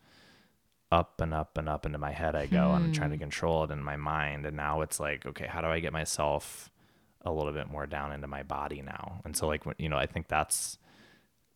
up 0.93 1.19
and 1.21 1.34
up 1.34 1.58
and 1.58 1.67
up 1.67 1.86
into 1.86 1.97
my 1.97 2.12
head 2.12 2.36
I 2.36 2.45
go 2.45 2.71
and 2.73 2.86
I'm 2.86 2.93
trying 2.93 3.10
to 3.10 3.15
hmm. 3.15 3.21
control 3.21 3.63
it 3.63 3.71
in 3.71 3.84
my 3.84 3.95
mind. 3.95 4.45
And 4.45 4.56
now 4.56 4.82
it's 4.82 4.99
like, 4.99 5.26
okay, 5.26 5.47
how 5.47 5.60
do 5.60 5.67
I 5.67 5.80
get 5.80 5.91
myself 5.91 6.69
a 7.24 7.32
little 7.32 7.54
bit 7.54 7.70
more 7.70 7.86
down 7.86 8.12
into 8.12 8.28
my 8.28 8.44
body 8.44 8.82
now? 8.82 9.22
And 9.26 9.36
so 9.36 9.48
like, 9.48 9.64
you 9.78 9.90
know, 9.90 9.98
I 9.98 10.06
think 10.06 10.28
that's 10.28 10.78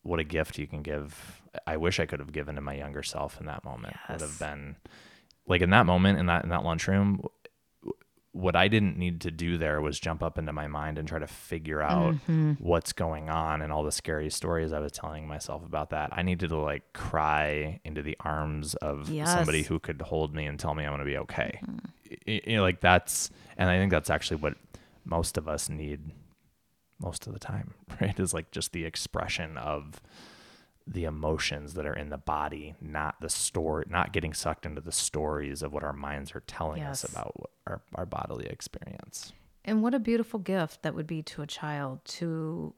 what 0.02 0.18
a 0.20 0.24
gift 0.24 0.58
you 0.58 0.66
can 0.66 0.82
give. 0.82 1.42
I 1.66 1.76
wish 1.76 2.00
I 2.00 2.06
could 2.06 2.20
have 2.20 2.32
given 2.32 2.54
to 2.54 2.60
my 2.60 2.74
younger 2.74 3.02
self 3.02 3.40
in 3.40 3.46
that 3.46 3.64
moment 3.64 3.96
would 4.08 4.20
have 4.20 4.38
been 4.38 4.76
like 5.46 5.62
in 5.62 5.70
that 5.70 5.86
moment 5.86 6.18
in 6.18 6.26
that, 6.26 6.44
in 6.44 6.50
that 6.50 6.62
lunchroom, 6.64 7.22
what 8.32 8.54
I 8.54 8.68
didn't 8.68 8.96
need 8.96 9.22
to 9.22 9.30
do 9.30 9.58
there 9.58 9.80
was 9.80 9.98
jump 9.98 10.22
up 10.22 10.38
into 10.38 10.52
my 10.52 10.68
mind 10.68 10.98
and 10.98 11.08
try 11.08 11.18
to 11.18 11.26
figure 11.26 11.82
out 11.82 12.14
mm-hmm. 12.14 12.52
what's 12.58 12.92
going 12.92 13.28
on 13.28 13.62
and 13.62 13.72
all 13.72 13.82
the 13.82 13.90
scary 13.90 14.30
stories 14.30 14.72
I 14.72 14.78
was 14.78 14.92
telling 14.92 15.26
myself 15.26 15.64
about 15.64 15.90
that. 15.90 16.10
I 16.12 16.22
needed 16.22 16.50
to 16.50 16.56
like 16.56 16.92
cry 16.92 17.80
into 17.84 18.02
the 18.02 18.16
arms 18.20 18.74
of 18.74 19.08
somebody 19.08 19.62
who 19.62 19.80
could 19.80 20.02
hold 20.02 20.34
me 20.34 20.46
and 20.46 20.58
tell 20.58 20.74
me 20.74 20.84
I'm 20.84 20.90
going 20.90 21.00
to 21.00 21.04
be 21.04 21.16
okay. 21.18 21.58
Mm-hmm. 21.62 21.78
Y- 22.26 22.40
You 22.46 22.56
know, 22.56 22.62
like 22.62 22.80
that's, 22.80 23.30
and 23.56 23.68
I 23.68 23.78
think 23.78 23.90
that's 23.90 24.10
actually 24.10 24.36
what 24.36 24.54
most 25.08 25.36
of 25.36 25.48
us 25.48 25.68
need 25.68 26.12
most 27.00 27.26
of 27.26 27.32
the 27.32 27.38
time, 27.38 27.74
right? 28.00 28.18
Is 28.18 28.34
like 28.34 28.50
just 28.50 28.72
the 28.72 28.84
expression 28.84 29.56
of 29.56 30.00
the 30.86 31.04
emotions 31.04 31.74
that 31.74 31.86
are 31.86 31.94
in 31.94 32.08
the 32.08 32.18
body, 32.18 32.74
not 32.80 33.20
the 33.20 33.28
story, 33.28 33.84
not 33.90 34.12
getting 34.12 34.32
sucked 34.32 34.64
into 34.64 34.80
the 34.80 34.92
stories 34.92 35.62
of 35.62 35.72
what 35.72 35.84
our 35.84 35.92
minds 35.92 36.34
are 36.34 36.42
telling 36.46 36.82
us 36.82 37.04
about 37.04 37.50
our, 37.66 37.82
our 37.94 38.06
bodily 38.06 38.46
experience. 38.46 39.32
And 39.64 39.82
what 39.82 39.92
a 39.92 39.98
beautiful 39.98 40.40
gift 40.40 40.82
that 40.82 40.94
would 40.94 41.06
be 41.06 41.22
to 41.24 41.42
a 41.42 41.46
child 41.46 42.00
to 42.04 42.72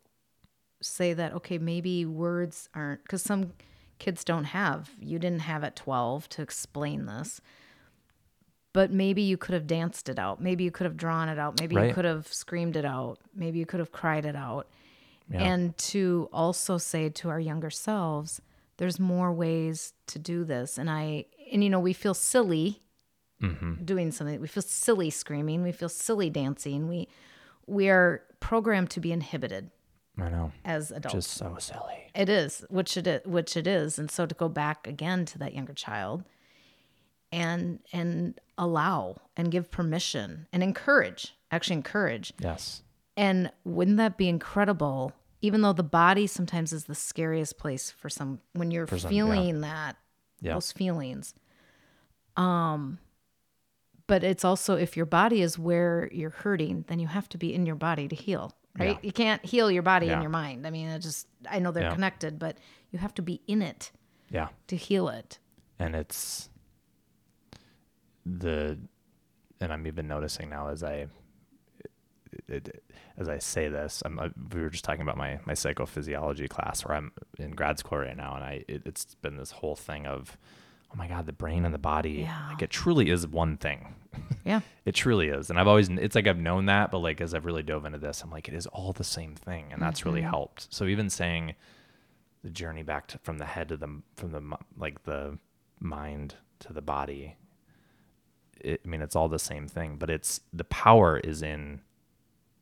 say 0.83 1.13
that, 1.13 1.33
okay, 1.35 1.57
maybe 1.57 2.05
words 2.05 2.69
aren't, 2.75 3.05
because 3.05 3.23
some 3.23 3.53
kids 4.01 4.25
don't 4.25 4.45
have, 4.45 4.91
you 4.99 5.21
didn't 5.21 5.43
have 5.43 5.63
at 5.63 5.77
12 5.77 6.29
to 6.31 6.43
explain 6.43 7.07
this, 7.07 7.41
but 8.73 8.91
maybe 8.93 9.23
you 9.23 9.37
could 9.37 9.53
have 9.55 9.67
danced 9.67 10.09
it 10.09 10.19
out. 10.19 10.41
Maybe 10.41 10.65
you 10.65 10.71
could 10.71 10.85
have 10.85 10.97
drawn 10.97 11.29
it 11.29 11.39
out. 11.39 11.59
Maybe 11.61 11.75
you 11.77 11.93
could 11.93 12.05
have 12.05 12.27
screamed 12.33 12.77
it 12.77 12.85
out. 12.85 13.19
Maybe 13.35 13.59
you 13.59 13.67
could 13.67 13.81
have 13.81 13.93
cried 13.93 14.25
it 14.25 14.37
out. 14.37 14.69
Yeah. 15.31 15.41
And 15.43 15.77
to 15.79 16.29
also 16.33 16.79
say 16.79 17.09
to 17.09 17.29
our 17.31 17.41
younger 17.41 17.71
selves, 17.71 18.41
there's 18.79 18.99
more 18.99 19.33
ways 19.33 19.93
to 20.09 20.19
do 20.19 20.45
this. 20.45 20.79
And 20.79 20.89
I, 20.91 21.27
and 21.53 21.63
you 21.65 21.71
know, 21.71 21.81
we 21.81 21.93
feel 21.93 22.15
silly 22.15 22.83
Mm-hmm. 23.43 23.85
doing 23.87 24.13
something. 24.13 24.39
We 24.39 24.49
feel 24.49 24.63
silly 24.63 25.09
screaming. 25.09 25.63
We 25.63 25.73
feel 25.73 25.89
silly 25.89 26.29
dancing. 26.29 26.89
We 26.89 27.09
we 27.67 27.89
are 27.89 28.21
programmed 28.39 28.91
to 28.91 29.01
be 29.01 29.13
inhibited 29.13 29.71
I 30.19 30.29
know. 30.29 30.53
as 30.63 30.91
adults. 30.91 31.15
Just 31.15 31.31
so 31.31 31.57
silly. 31.59 32.11
it 32.15 32.29
is, 32.29 32.67
which 32.69 32.99
it 32.99 33.07
is, 33.07 33.25
which 33.25 33.57
it 33.57 33.67
is. 33.67 33.99
And 33.99 34.11
so 34.11 34.27
to 34.27 34.35
go 34.35 34.51
back 34.51 34.87
again 34.87 35.25
to 35.25 35.39
that 35.39 35.55
younger 35.55 35.73
child 35.73 36.25
and 37.33 37.79
and 37.93 38.39
allow 38.59 39.17
and 39.37 39.51
give 39.51 39.71
permission 39.71 40.47
and 40.53 40.63
encourage, 40.63 41.35
actually 41.51 41.77
encourage. 41.77 42.33
Yes. 42.41 42.83
And 43.17 43.51
wouldn't 43.65 43.97
that 43.99 44.17
be 44.17 44.29
incredible? 44.29 45.13
Even 45.43 45.63
though 45.63 45.73
the 45.73 45.83
body 45.83 46.27
sometimes 46.27 46.73
is 46.73 46.85
the 46.85 46.95
scariest 46.95 47.57
place 47.59 47.91
for 47.91 48.09
some 48.09 48.41
when 48.53 48.71
you're 48.71 48.87
some, 48.87 48.99
yeah. 48.99 49.09
feeling 49.09 49.61
that 49.63 49.97
Yeah. 50.41 50.55
those 50.55 50.73
feelings. 50.73 51.35
Um 52.37 52.99
but 54.07 54.25
it's 54.25 54.45
also 54.45 54.75
if 54.77 54.97
your 54.97 55.07
body 55.07 55.41
is 55.41 55.57
where 55.59 56.09
you're 56.13 56.31
hurting, 56.31 56.85
then 56.89 56.99
you 56.99 57.07
have 57.07 57.29
to 57.29 57.39
be 57.39 57.55
in 57.55 57.65
your 57.65 57.77
body 57.77 58.09
to 58.09 58.17
heal, 58.17 58.53
right? 58.77 58.97
Yeah. 59.01 59.07
You 59.07 59.13
can't 59.13 59.45
heal 59.45 59.71
your 59.71 59.85
body 59.85 60.07
Yeah. 60.07 60.15
and 60.15 60.23
your 60.23 60.31
mind. 60.31 60.67
I 60.67 60.71
mean, 60.71 60.89
it 60.89 60.99
just 61.01 61.29
I 61.49 61.61
know 61.61 61.71
they're 61.71 61.85
Yeah. 61.85 61.95
connected, 61.95 62.39
but 62.39 62.59
you 62.91 62.99
have 62.99 63.15
to 63.15 63.23
be 63.23 63.41
in 63.47 63.63
it 63.63 63.93
Yeah. 64.31 64.49
to 64.67 64.77
heal 64.77 65.09
it. 65.09 65.39
and 65.79 65.95
it's 65.97 66.50
the 68.27 68.79
and 69.61 69.73
i'm 69.73 69.87
even 69.87 70.07
noticing 70.09 70.49
now 70.51 70.69
as 70.69 70.83
i 70.83 71.07
it, 72.33 72.69
it- 72.69 72.85
as 73.17 73.29
i 73.29 73.37
say 73.39 73.69
this 73.69 74.03
i'm 74.07 74.19
I, 74.19 74.31
we 74.55 74.63
were 74.63 74.71
just 74.71 74.85
talking 74.85 75.03
about 75.03 75.19
my 75.19 75.41
my 75.45 75.53
psychophysiology 75.53 76.49
class 76.49 76.85
where 76.85 76.97
i'm 76.97 77.13
in 77.39 77.51
grad 77.51 77.79
school 77.79 77.99
right 77.99 78.17
now 78.17 78.35
and 78.35 78.43
i 78.45 78.65
it, 78.67 78.83
it's 78.87 79.15
been 79.17 79.37
this 79.37 79.51
whole 79.51 79.77
thing 79.77 80.07
of 80.07 80.39
oh 80.93 80.97
my 80.97 81.07
god 81.07 81.27
the 81.27 81.33
brain 81.33 81.65
and 81.65 81.75
the 81.75 81.79
body 81.79 82.23
Yeah. 82.23 82.49
like 82.51 82.63
it 82.63 82.71
truly 82.71 83.11
is 83.11 83.27
one 83.27 83.57
thing 83.59 83.95
Yeah. 84.45 84.61
it 84.87 84.95
truly 84.95 85.29
is 85.29 85.51
and 85.51 85.59
i've 85.59 85.69
always 85.69 85.89
it's 85.91 86.15
like 86.15 86.27
i've 86.27 86.39
known 86.39 86.67
that 86.67 86.91
but 86.91 86.99
like 86.99 87.21
as 87.21 87.35
i've 87.35 87.45
really 87.45 87.63
dove 87.63 87.85
into 87.85 87.99
this 87.99 88.23
i'm 88.23 88.31
like 88.31 88.49
it 88.49 88.55
is 88.55 88.67
all 88.69 88.93
the 88.93 89.05
same 89.05 89.35
thing 89.35 89.67
and 89.73 89.83
that's 89.83 90.07
really 90.07 90.21
mm-hmm. 90.21 90.31
helped 90.31 90.73
so 90.73 90.87
even 90.87 91.11
saying 91.11 91.55
the 92.43 92.51
journey 92.51 92.83
back 92.83 93.07
to, 93.09 93.19
from 93.19 93.37
the 93.39 93.45
head 93.45 93.69
to 93.69 93.77
the 93.77 94.01
from 94.17 94.31
the 94.33 94.57
like 94.79 95.03
the 95.05 95.37
mind 95.79 96.37
to 96.61 96.73
the 96.73 96.81
body 96.83 97.37
it, 98.65 98.81
i 98.85 98.89
mean 98.89 99.03
it's 99.03 99.17
all 99.17 99.29
the 99.29 99.39
same 99.39 99.67
thing 99.69 99.97
but 99.97 100.11
it's 100.11 100.41
the 100.53 100.65
power 100.65 101.19
is 101.19 101.43
in 101.43 101.81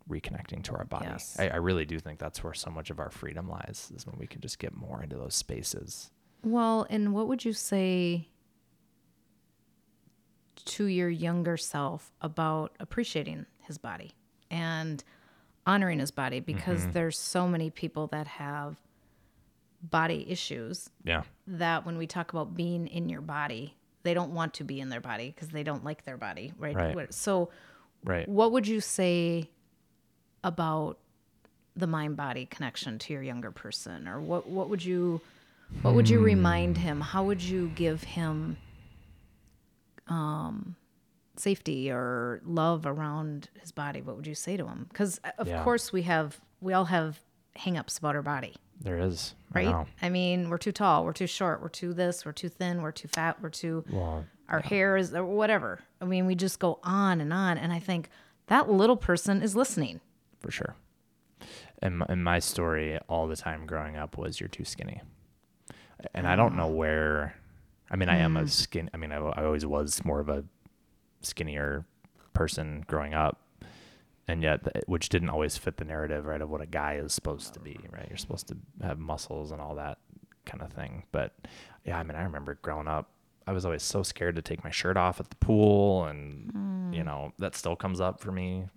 reconnecting 0.09 0.63
to 0.63 0.73
our 0.75 0.85
body 0.85 1.07
Yes. 1.11 1.37
I, 1.39 1.49
I 1.49 1.57
really 1.57 1.85
do 1.85 1.99
think 1.99 2.19
that's 2.19 2.43
where 2.43 2.55
so 2.55 2.71
much 2.71 2.89
of 2.91 2.99
our 2.99 3.11
freedom 3.11 3.49
lies 3.49 3.93
is 3.95 4.07
when 4.07 4.17
we 4.19 4.27
can 4.27 4.41
just 4.41 4.59
get 4.59 4.75
more 4.75 5.03
into 5.03 5.17
those 5.17 5.35
spaces 5.35 6.11
Well, 6.43 6.87
and 6.89 7.13
what 7.13 7.29
would 7.29 7.45
you 7.45 7.53
say 7.53 8.29
to 10.65 10.85
your 10.87 11.09
younger 11.09 11.57
self 11.57 12.13
about 12.21 12.75
appreciating 12.81 13.47
his 13.61 13.79
body 13.79 14.13
and 14.51 15.03
honoring 15.67 15.99
his 15.99 16.11
body? 16.11 16.41
Because 16.41 16.83
Mm-hmm. 16.83 16.93
there's 16.93 17.19
so 17.19 17.47
many 17.49 17.71
people 17.71 18.07
that 18.09 18.27
have 18.27 18.77
body 19.81 20.27
issues 20.29 20.91
yeah 21.05 21.23
that 21.47 21.87
when 21.87 21.97
we 21.99 22.07
talk 22.07 22.33
about 22.33 22.55
being 22.55 22.87
in 22.89 23.09
your 23.09 23.21
body, 23.21 23.77
they 24.05 24.15
don't 24.15 24.33
want 24.33 24.55
to 24.55 24.65
be 24.65 24.81
in 24.81 24.89
their 24.89 25.01
body 25.01 25.31
because 25.35 25.49
they 25.49 25.63
don't 25.63 25.85
like 25.85 26.05
their 26.05 26.17
body, 26.17 26.53
right? 26.59 26.77
Right. 26.95 27.13
So, 27.15 27.51
right 28.05 28.29
what 28.29 28.53
would 28.53 28.67
you 28.69 28.81
say 28.81 29.51
about 30.45 30.99
the 31.77 31.87
mind 31.87 32.17
body 32.17 32.47
connection 32.47 32.99
to 32.99 33.13
your 33.13 33.23
younger 33.23 33.51
person 33.51 34.07
or 34.09 34.21
what 34.21 34.49
what 34.49 34.69
would 34.71 34.85
you 34.85 35.21
what 35.83 35.95
would 35.95 36.09
you 36.09 36.21
remind 36.21 36.77
Hmm. 36.77 36.83
him 36.83 37.01
how 37.01 37.25
would 37.25 37.43
you 37.43 37.71
give 37.75 38.03
him 38.05 38.57
um 40.07 40.77
safety 41.37 41.91
or 41.91 42.41
love 42.45 42.87
around 42.87 43.49
his 43.61 43.71
body 43.73 44.01
what 44.01 44.17
would 44.17 44.27
you 44.27 44.35
say 44.35 44.57
to 44.57 44.67
him 44.67 44.87
because 44.89 45.21
of 45.39 45.47
Yeah. 45.49 45.63
course 45.63 45.93
we 45.93 46.03
have 46.03 46.41
we 46.61 46.73
all 46.73 46.87
have 46.87 47.21
hangups 47.57 47.99
about 47.99 48.17
our 48.17 48.23
body 48.23 48.55
there 48.81 48.99
is 48.99 49.35
right 49.55 49.67
know. 49.67 49.87
I 50.01 50.09
mean 50.09 50.51
we're 50.51 50.59
too 50.59 50.73
tall 50.73 51.05
we're 51.05 51.13
too 51.13 51.27
short 51.27 51.61
we're 51.61 51.69
too 51.69 51.93
this 51.93 52.25
we're 52.25 52.33
too 52.33 52.49
thin 52.49 52.83
we're 52.83 52.93
too 52.93 53.09
fat 53.09 53.41
we're 53.43 53.49
too 53.49 53.85
our 54.49 54.61
hair 54.61 54.97
is 54.97 55.13
whatever. 55.13 55.81
I 56.01 56.05
mean, 56.07 56.27
we 56.27 56.35
just 56.35 56.59
go 56.59 56.79
on 56.83 57.21
and 57.21 57.33
on. 57.33 57.59
And 57.59 57.73
I 57.73 57.79
think 57.79 58.09
that 58.47 58.71
little 58.71 58.97
person 58.97 59.43
is 59.43 59.55
listening. 59.55 60.01
for 60.41 60.51
sure. 60.51 60.75
And 61.81 61.99
my, 61.99 62.07
and 62.09 62.25
my 62.25 62.39
story 62.39 62.99
all 63.09 63.27
the 63.29 63.37
time 63.37 63.67
growing 63.67 63.97
up 63.97 64.17
was 64.19 64.41
you're 64.41 64.49
too 64.49 64.65
skinny, 64.65 65.01
and 66.13 66.27
I 66.27 66.35
don't 66.35 66.55
ah. 66.55 66.57
know 66.57 66.67
where. 66.67 67.37
I 67.91 67.97
mean, 67.97 68.09
I 68.09 68.19
am 68.19 68.37
a 68.37 68.41
hmm. 68.41 68.47
skin. 68.47 68.91
I 68.93 68.97
mean, 68.97 69.13
I, 69.13 69.19
I 69.19 69.45
always 69.45 69.65
was 69.65 70.05
more 70.05 70.19
of 70.19 70.29
a 70.29 70.45
skinnier 71.23 71.85
person 72.33 72.85
growing 72.89 73.15
up, 73.15 73.41
and 74.29 74.43
yet 74.43 74.61
which 74.87 75.09
didn't 75.09 75.31
always 75.31 75.57
fit 75.57 75.79
the 75.79 75.85
narrative 75.85 76.27
right 76.27 76.43
of 76.43 76.51
what 76.51 76.61
a 76.61 76.67
guy 76.67 76.95
is 76.95 77.13
supposed 77.13 77.55
to 77.55 77.61
be. 77.61 77.79
Right, 77.91 78.07
you're 78.09 78.19
supposed 78.19 78.49
to 78.49 78.57
have 78.83 78.99
muscles 78.99 79.51
and 79.51 79.61
all 79.61 79.75
that 79.77 79.99
kind 80.45 80.63
of 80.63 80.73
thing. 80.73 81.05
But 81.11 81.35
yeah, 81.85 81.99
I 81.99 82.03
mean, 82.03 82.17
I 82.17 82.23
remember 82.23 82.59
growing 82.61 82.87
up. 82.87 83.11
I 83.47 83.53
was 83.53 83.65
always 83.65 83.83
so 83.83 84.03
scared 84.03 84.37
to 84.37 84.43
take 84.43 84.63
my 84.63 84.71
shirt 84.71 84.99
off 84.99 85.21
at 85.21 85.31
the 85.31 85.37
pool, 85.37 86.05
and 86.05 86.93
you 86.95 87.03
mm. 87.03 87.07
know 87.07 87.33
that 87.39 87.57
still 87.57 87.77
comes 87.77 88.01
up 88.01 88.21
for 88.21 88.31
me 88.31 88.69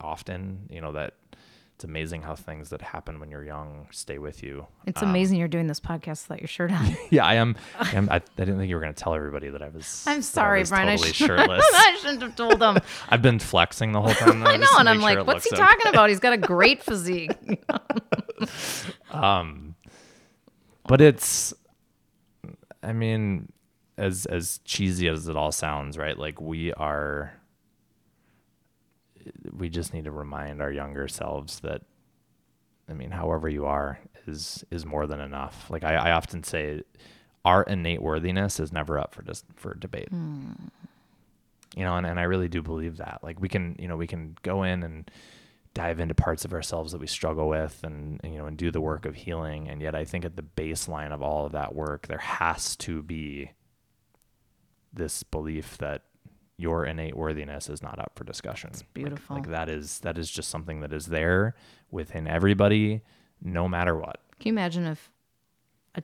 often. 0.00 0.68
You 0.70 0.80
know 0.80 0.92
that 0.92 1.14
it's 1.74 1.84
amazing 1.84 2.22
how 2.22 2.36
things 2.36 2.70
that 2.70 2.80
happen 2.80 3.18
when 3.18 3.30
you're 3.30 3.44
young 3.44 3.88
stay 3.90 4.18
with 4.18 4.42
you. 4.44 4.66
It's 4.86 5.02
Um, 5.02 5.08
amazing 5.10 5.38
you're 5.40 5.48
doing 5.48 5.66
this 5.66 5.80
podcast 5.80 6.28
without 6.28 6.40
your 6.40 6.48
shirt 6.48 6.70
on. 6.70 6.96
Yeah, 7.10 7.26
I 7.26 7.34
am. 7.34 7.56
I, 7.78 7.90
am 7.96 8.08
I, 8.10 8.16
I 8.16 8.20
didn't 8.36 8.58
think 8.58 8.68
you 8.68 8.76
were 8.76 8.80
going 8.80 8.94
to 8.94 9.02
tell 9.02 9.14
everybody 9.14 9.48
that 9.50 9.60
I 9.60 9.68
was. 9.70 10.04
I'm 10.06 10.22
sorry, 10.22 10.60
was 10.60 10.70
Brian. 10.70 10.86
Totally 10.88 11.08
I, 11.08 11.12
should, 11.12 11.26
shirtless. 11.26 11.64
I 11.74 11.96
shouldn't 12.00 12.22
have 12.22 12.36
told 12.36 12.60
them. 12.60 12.78
I've 13.08 13.22
been 13.22 13.40
flexing 13.40 13.90
the 13.92 14.00
whole 14.00 14.14
time. 14.14 14.40
though, 14.40 14.46
I 14.46 14.56
know, 14.56 14.68
and 14.78 14.88
I'm 14.88 14.98
make 14.98 15.18
like, 15.18 15.26
what's 15.26 15.44
he 15.48 15.56
talking 15.56 15.88
about? 15.88 16.10
He's 16.10 16.20
got 16.20 16.32
a 16.32 16.38
great 16.38 16.82
physique. 16.82 17.32
Um, 19.10 19.74
but 20.86 21.00
it's, 21.00 21.54
I 22.82 22.92
mean, 22.92 23.52
as 23.96 24.26
as 24.26 24.60
cheesy 24.64 25.08
as 25.08 25.28
it 25.28 25.36
all 25.36 25.52
sounds, 25.52 25.96
right? 25.98 26.18
Like 26.18 26.40
we 26.40 26.72
are. 26.74 27.32
We 29.52 29.68
just 29.68 29.94
need 29.94 30.04
to 30.04 30.10
remind 30.10 30.60
our 30.60 30.70
younger 30.70 31.08
selves 31.08 31.60
that, 31.60 31.82
I 32.88 32.92
mean, 32.92 33.10
however 33.10 33.48
you 33.48 33.66
are 33.66 33.98
is 34.26 34.64
is 34.70 34.84
more 34.84 35.06
than 35.06 35.20
enough. 35.20 35.70
Like 35.70 35.84
I, 35.84 35.94
I 35.94 36.10
often 36.12 36.42
say, 36.42 36.82
our 37.44 37.62
innate 37.62 38.02
worthiness 38.02 38.58
is 38.60 38.72
never 38.72 38.98
up 38.98 39.14
for 39.14 39.22
dis- 39.22 39.44
for 39.56 39.74
debate. 39.74 40.08
Hmm. 40.08 40.52
You 41.76 41.84
know, 41.84 41.96
and, 41.96 42.06
and 42.06 42.20
I 42.20 42.24
really 42.24 42.48
do 42.48 42.62
believe 42.62 42.98
that. 42.98 43.20
Like 43.22 43.40
we 43.40 43.48
can, 43.48 43.76
you 43.78 43.88
know, 43.88 43.96
we 43.96 44.06
can 44.06 44.36
go 44.42 44.62
in 44.62 44.82
and 44.82 45.10
dive 45.74 45.98
into 45.98 46.14
parts 46.14 46.44
of 46.44 46.52
ourselves 46.52 46.92
that 46.92 47.00
we 47.00 47.06
struggle 47.06 47.48
with 47.48 47.80
and, 47.82 48.20
and, 48.22 48.32
you 48.32 48.38
know 48.38 48.46
and 48.46 48.56
do 48.56 48.70
the 48.70 48.80
work 48.80 49.04
of 49.04 49.16
healing 49.16 49.68
and 49.68 49.82
yet 49.82 49.94
i 49.94 50.04
think 50.04 50.24
at 50.24 50.36
the 50.36 50.44
baseline 50.56 51.12
of 51.12 51.20
all 51.20 51.44
of 51.44 51.52
that 51.52 51.74
work 51.74 52.06
there 52.06 52.18
has 52.18 52.76
to 52.76 53.02
be 53.02 53.50
this 54.92 55.24
belief 55.24 55.76
that 55.78 56.02
your 56.56 56.84
innate 56.86 57.16
worthiness 57.16 57.68
is 57.68 57.82
not 57.82 57.98
up 57.98 58.12
for 58.14 58.24
discussion 58.24 58.70
Like- 58.72 58.94
beautiful. 58.94 59.36
like, 59.36 59.48
that 59.48 59.68
is 59.68 59.98
that 60.00 60.16
is 60.18 60.30
just 60.30 60.48
something 60.50 60.80
that 60.80 60.92
is 60.92 61.06
there 61.06 61.54
within 61.90 62.26
everybody 62.28 63.02
no 63.42 63.68
matter 63.68 63.96
what 63.96 64.20
Can 64.38 64.48
you 64.48 64.52
imagine 64.52 64.84
if 64.86 65.10
a, 65.96 66.02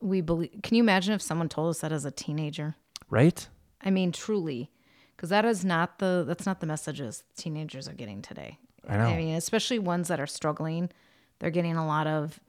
we 0.00 0.20
believe? 0.20 0.50
Can 0.62 0.76
you 0.76 0.82
imagine 0.82 1.14
if 1.14 1.22
someone 1.22 1.48
told 1.48 1.70
us 1.70 1.80
that 1.80 1.92
as 1.92 2.04
a 2.04 2.10
teenager? 2.10 2.74
right 3.10 3.48
I 3.86 3.90
mean, 3.90 4.12
truly, 4.12 4.70
because 5.14 5.28
that 5.30 5.44
is 5.44 5.64
not 5.64 5.98
the 5.98 6.24
that's 6.26 6.46
not 6.46 6.60
the 6.60 6.66
messages 6.66 7.22
teenagers 7.36 7.86
are 7.88 7.92
getting 7.94 8.22
today. 8.22 8.58
I 8.88 8.96
know. 8.96 9.04
I 9.04 9.16
mean, 9.16 9.34
especially 9.36 9.78
ones 9.78 10.08
that 10.08 10.18
are 10.20 10.26
struggling, 10.26 10.90
they're 11.38 11.50
getting 11.50 11.76
a 11.76 11.86
lot 11.86 12.06
of 12.06 12.40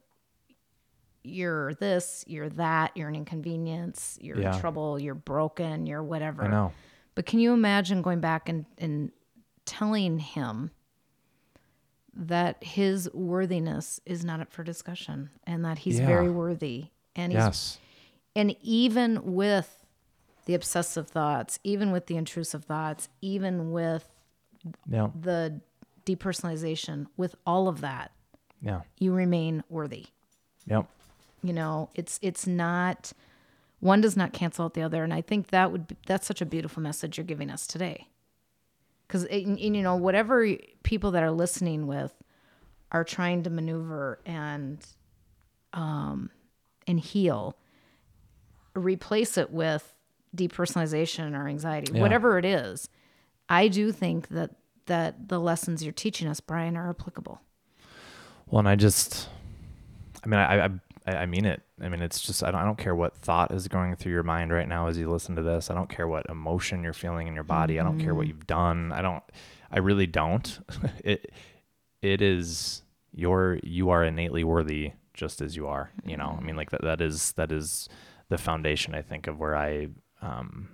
you're 1.24 1.74
this, 1.76 2.24
you're 2.28 2.50
that, 2.50 2.92
you're 2.96 3.10
an 3.10 3.16
inconvenience, 3.16 4.18
you're 4.22 4.40
Yeah. 4.40 4.54
in 4.56 4.60
trouble, 4.62 5.00
you're 5.00 5.16
broken, 5.16 5.86
you're 5.88 6.04
whatever. 6.04 6.44
i 6.44 6.48
know 6.48 6.72
But 7.16 7.26
can 7.26 7.40
you 7.40 7.54
imagine 7.54 8.02
going 8.02 8.20
back 8.20 8.50
and, 8.50 8.66
and 8.78 9.12
telling 9.66 10.20
him 10.20 10.72
that 12.14 12.64
his 12.64 13.10
worthiness 13.14 14.00
is 14.06 14.24
not 14.24 14.40
up 14.40 14.52
for 14.52 14.64
discussion 14.64 15.30
and 15.46 15.64
that 15.66 15.80
he's 15.80 16.00
Yeah. 16.00 16.06
very 16.08 16.30
worthy? 16.30 16.88
And 17.16 17.32
he's 17.32 17.40
yes. 17.40 17.78
And 18.36 18.56
even 18.62 19.34
with 19.34 19.86
the 20.46 20.54
obsessive 20.54 21.08
thoughts, 21.08 21.58
even 21.64 21.92
with 21.92 22.08
the 22.08 22.18
intrusive 22.18 22.66
thoughts, 22.66 23.08
even 23.22 23.72
with 23.72 24.10
yeah. 24.88 25.10
the 25.20 25.62
depersonalization, 26.06 27.08
with 27.18 27.36
all 27.46 27.68
of 27.68 27.82
that, 27.82 28.12
yeah. 28.62 28.82
you 29.00 29.14
remain 29.14 29.64
worthy. 29.70 30.08
yep. 30.68 30.88
You 31.42 31.54
know, 31.54 31.90
it's 31.96 32.20
it's 32.24 32.48
not 32.48 33.14
one 33.86 34.02
does 34.02 34.18
not 34.18 34.34
cancel 34.34 34.66
out 34.66 34.74
the 34.74 34.82
other, 34.82 35.04
and 35.04 35.14
I 35.14 35.22
think 35.22 35.48
that 35.50 35.72
would 35.72 35.88
be, 35.88 35.96
that's 36.08 36.26
such 36.26 36.42
a 36.42 36.46
beautiful 36.46 36.82
message 36.82 37.18
you're 37.18 37.24
giving 37.26 37.52
us 37.52 37.68
today. 37.68 38.08
Because 39.08 39.28
you 39.32 39.70
know, 39.70 39.96
whatever 39.96 40.48
people 40.82 41.12
that 41.12 41.22
are 41.22 41.32
listening 41.32 41.86
with 41.86 42.12
are 42.92 43.04
trying 43.04 43.44
to 43.44 43.50
maneuver 43.52 44.20
and 44.26 44.84
um 45.74 46.32
and 46.88 47.00
heal, 47.00 47.56
replace 48.74 49.38
it 49.38 49.52
with 49.52 49.94
depersonalization 50.36 51.38
or 51.38 51.48
anxiety, 51.48 51.92
Yeah. 51.94 52.02
whatever 52.02 52.40
it 52.40 52.46
is. 52.46 52.90
I 53.48 53.68
do 53.68 53.92
think 53.92 54.30
that 54.30 54.52
that 54.88 55.30
the 55.30 55.40
lessons 55.40 55.84
you're 55.84 55.94
teaching 55.94 56.28
us, 56.28 56.40
Brian, 56.40 56.76
are 56.76 56.90
applicable. 56.90 57.42
Well, 58.48 58.60
and 58.60 58.68
I 58.70 58.76
just, 58.76 59.30
I 60.24 60.28
mean, 60.28 60.40
I, 60.40 60.66
I, 60.66 60.70
I 61.06 61.16
I 61.16 61.26
mean 61.26 61.46
it. 61.46 61.62
I 61.82 61.90
mean, 61.90 62.02
it's 62.02 62.22
just, 62.22 62.44
I 62.44 62.52
don't, 62.52 62.62
I 62.62 62.66
don't 62.66 62.78
care 62.78 62.96
what 62.96 63.18
thought 63.18 63.52
is 63.52 63.68
going 63.68 63.96
through 63.96 64.14
your 64.14 64.24
mind 64.24 64.52
right 64.52 64.68
now 64.68 64.88
as 64.88 64.98
you 64.98 65.12
listen 65.12 65.36
to 65.36 65.42
this. 65.42 65.70
I 65.70 65.74
don't 65.74 65.90
care 65.90 66.08
what 66.08 66.26
emotion 66.30 66.84
you're 66.84 66.94
feeling 66.94 67.28
in 67.28 67.36
your 67.36 67.44
body. 67.44 67.80
I 67.80 67.84
don't 67.84 68.00
care 68.00 68.16
what 68.16 68.28
you've 68.28 68.48
done. 68.48 68.92
I 68.92 69.02
don't, 69.02 69.24
I 69.72 69.80
really 69.80 70.08
don't. 70.08 70.60
it, 71.04 71.32
it 72.02 72.22
is 72.22 72.84
your, 73.12 73.60
you 73.62 73.90
are 73.90 74.04
innately 74.04 74.44
worthy 74.44 74.94
just 75.14 75.42
as 75.42 75.56
you 75.56 75.68
are, 75.68 75.92
you 76.06 76.18
know, 76.18 76.38
I 76.38 76.44
mean, 76.44 76.56
like 76.56 76.72
that, 76.72 76.82
that 76.84 77.02
is, 77.02 77.34
that 77.34 77.52
is 77.52 77.90
the 78.30 78.38
foundation, 78.38 78.96
I 78.96 79.02
think, 79.02 79.28
of 79.28 79.40
where 79.40 79.56
I, 79.56 79.90
um, 80.22 80.70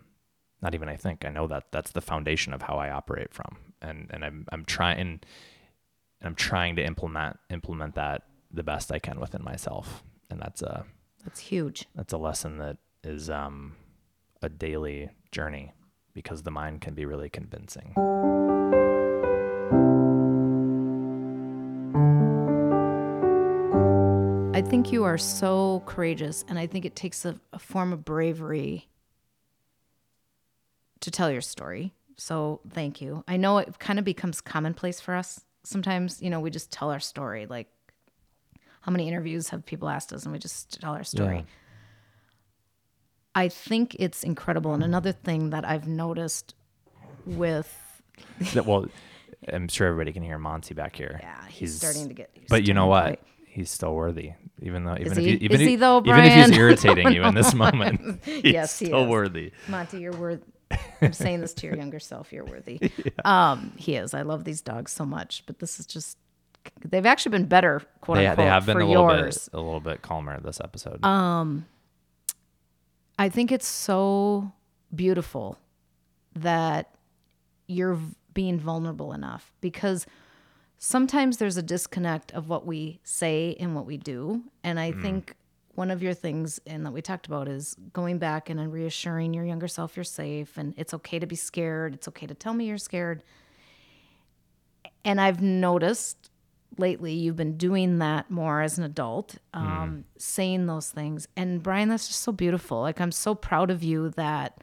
not 0.62 0.76
even 0.76 0.90
I 0.90 0.96
think 0.96 1.26
I 1.26 1.30
know 1.30 1.48
that 1.48 1.72
that's 1.72 1.92
the 1.92 2.02
foundation 2.02 2.54
of 2.54 2.64
how 2.64 2.78
I 2.78 2.90
operate 2.92 3.34
from. 3.34 3.58
And, 3.82 4.08
and 4.12 4.24
I'm, 4.24 4.46
I'm 4.52 4.66
trying, 4.66 5.00
and 5.00 5.26
I'm 6.24 6.36
trying 6.36 6.76
to 6.76 6.86
implement 6.86 7.38
implement 7.50 7.96
that 7.96 8.24
the 8.52 8.64
best 8.64 8.92
I 8.92 9.00
can 9.00 9.20
within 9.20 9.44
myself, 9.44 10.04
and 10.32 10.40
that's 10.42 10.62
a 10.62 10.86
That's 11.24 11.40
huge. 11.40 11.86
that's 11.96 12.14
a 12.14 12.18
lesson 12.18 12.58
that 12.58 12.78
is 13.04 13.30
um, 13.30 13.76
a 14.42 14.50
daily 14.50 15.10
journey 15.32 15.74
because 16.14 16.44
the 16.44 16.52
mind 16.52 16.82
can 16.82 16.94
be 16.94 17.06
really 17.06 17.30
convincing. 17.30 17.94
I 24.54 24.62
think 24.64 24.92
you 24.92 25.06
are 25.06 25.18
so 25.18 25.82
courageous, 25.86 26.46
and 26.48 26.60
I 26.60 26.68
think 26.68 26.86
it 26.86 26.96
takes 26.96 27.26
a, 27.26 27.40
a 27.54 27.58
form 27.60 27.94
of 27.94 28.06
bravery 28.06 28.90
to 31.00 31.10
tell 31.10 31.32
your 31.32 31.42
story. 31.42 31.94
So 32.18 32.60
thank 32.70 33.02
you. 33.02 33.24
I 33.28 33.38
know 33.38 33.58
it 33.58 33.80
kind 33.80 33.98
of 33.98 34.06
becomes 34.06 34.40
commonplace 34.42 35.00
for 35.00 35.16
us. 35.16 35.42
Sometimes, 35.64 36.22
you 36.22 36.30
know, 36.30 36.40
we 36.40 36.52
just 36.52 36.70
tell 36.72 36.92
our 36.92 37.00
story. 37.00 37.48
Like, 37.48 37.70
how 38.82 38.92
many 38.92 39.08
interviews 39.08 39.50
have 39.50 39.66
people 39.66 39.90
asked 39.90 40.12
us, 40.14 40.24
and 40.24 40.34
we 40.34 40.40
just 40.40 40.80
tell 40.82 40.94
our 40.94 41.04
story. 41.04 41.38
Yeah. 41.38 41.44
I 43.34 43.48
think 43.48 43.96
it's 44.00 44.24
incredible. 44.24 44.74
And 44.74 44.84
another 44.84 45.12
thing 45.14 45.52
that 45.52 45.64
I've 45.66 45.88
noticed 45.88 46.54
with 47.26 47.74
well, 48.66 48.86
I'm 49.52 49.68
sure 49.68 49.88
everybody 49.88 50.12
can 50.14 50.24
hear 50.24 50.38
Monty 50.38 50.74
back 50.74 50.96
here. 50.96 51.20
yeah, 51.22 51.46
he's, 51.48 51.76
starting 51.76 52.08
to 52.10 52.14
get. 52.14 52.30
he's 52.34 52.50
But 52.50 52.68
you 52.68 52.74
know 52.74 52.88
what? 52.88 53.14
to 53.14 53.18
He's 53.48 53.70
still 53.70 53.94
worthy, 53.94 54.32
even 54.62 54.86
though 54.86 54.96
even 54.98 55.12
if 55.12 55.18
he? 55.18 55.24
he, 55.32 55.34
even 55.46 55.56
Is 55.56 55.62
if, 55.62 55.68
he 55.68 55.76
though, 55.76 56.00
even 56.06 56.20
if 56.24 56.34
he's 56.48 56.58
irritating 56.58 57.12
you 57.12 57.24
in 57.24 57.36
this 57.36 57.54
moment, 57.64 58.22
he's 58.26 58.44
Yes, 58.46 58.80
he 58.80 58.86
still 58.86 59.04
is. 59.04 59.10
worthy. 59.10 59.52
Monty, 59.68 60.00
you're 60.00 60.14
worth. 60.14 60.40
I'm 61.02 61.12
saying 61.12 61.42
this 61.42 61.54
to 61.56 61.68
your 61.68 61.76
younger 61.76 62.00
self. 62.00 62.32
You're 62.32 62.46
worthy. 62.46 62.80
Um, 63.26 63.74
he 63.76 63.96
is. 63.98 64.14
I 64.14 64.22
love 64.22 64.46
these 64.46 64.62
dogs 64.62 64.94
so 64.94 65.06
much, 65.06 65.44
but 65.46 65.60
this 65.60 65.80
is 65.82 65.86
just. 65.86 66.18
They've 66.84 67.06
actually 67.06 67.32
been 67.32 67.46
better, 67.46 67.82
quote 68.02 68.18
They, 68.18 68.28
unquote, 68.28 68.46
they 68.46 68.50
have 68.50 68.66
been 68.66 68.76
for 68.76 68.82
a 68.82 68.86
little 68.86 69.10
yours. 69.10 69.50
bit 69.50 69.58
a 69.58 69.62
little 69.62 69.80
bit 69.80 70.02
calmer 70.02 70.40
this 70.40 70.60
episode. 70.60 71.04
Um, 71.06 71.66
I 73.20 73.30
think 73.30 73.52
it's 73.52 73.68
so 73.68 74.52
beautiful 74.94 75.60
that 76.36 76.96
you're 77.68 78.00
being 78.34 78.60
vulnerable 78.60 79.14
enough 79.14 79.52
because 79.62 80.06
sometimes 80.80 81.38
there's 81.38 81.58
a 81.58 81.62
disconnect 81.62 82.32
of 82.32 82.50
what 82.50 82.66
we 82.66 83.00
say 83.04 83.56
and 83.60 83.76
what 83.76 83.86
we 83.86 83.98
do. 83.98 84.44
And 84.64 84.80
I 84.80 84.92
think 84.92 85.36
one 85.76 85.92
of 85.92 86.02
your 86.02 86.16
things 86.16 86.60
and 86.66 86.84
that 86.86 86.92
we 86.92 87.02
talked 87.02 87.28
about 87.28 87.48
is 87.48 87.76
going 87.94 88.18
back 88.18 88.50
and 88.50 88.74
reassuring 88.74 89.34
your 89.34 89.46
younger 89.46 89.68
self 89.68 89.96
you're 89.96 90.04
safe 90.04 90.58
and 90.58 90.74
it's 90.78 90.94
okay 90.96 91.20
to 91.20 91.28
be 91.28 91.36
scared. 91.36 91.94
It's 91.94 92.08
okay 92.08 92.26
to 92.26 92.34
tell 92.34 92.56
me 92.56 92.66
you're 92.66 92.80
scared. 92.80 93.22
And 95.06 95.22
I've 95.22 95.42
noticed 95.42 96.31
lately 96.78 97.14
you've 97.14 97.36
been 97.36 97.58
doing 97.58 98.00
that 98.00 98.30
more 98.32 98.62
as 98.62 98.78
an 98.78 98.84
adult, 98.84 99.38
um, 99.54 100.06
saying 100.18 100.66
those 100.66 100.90
things. 100.90 101.28
And 101.36 101.62
Brian, 101.62 101.90
that's 101.90 102.08
just 102.08 102.22
so 102.22 102.32
beautiful. 102.32 102.82
Like 102.82 103.00
I'm 103.02 103.12
so 103.12 103.36
proud 103.36 103.70
of 103.70 103.84
you 103.84 104.10
that 104.12 104.62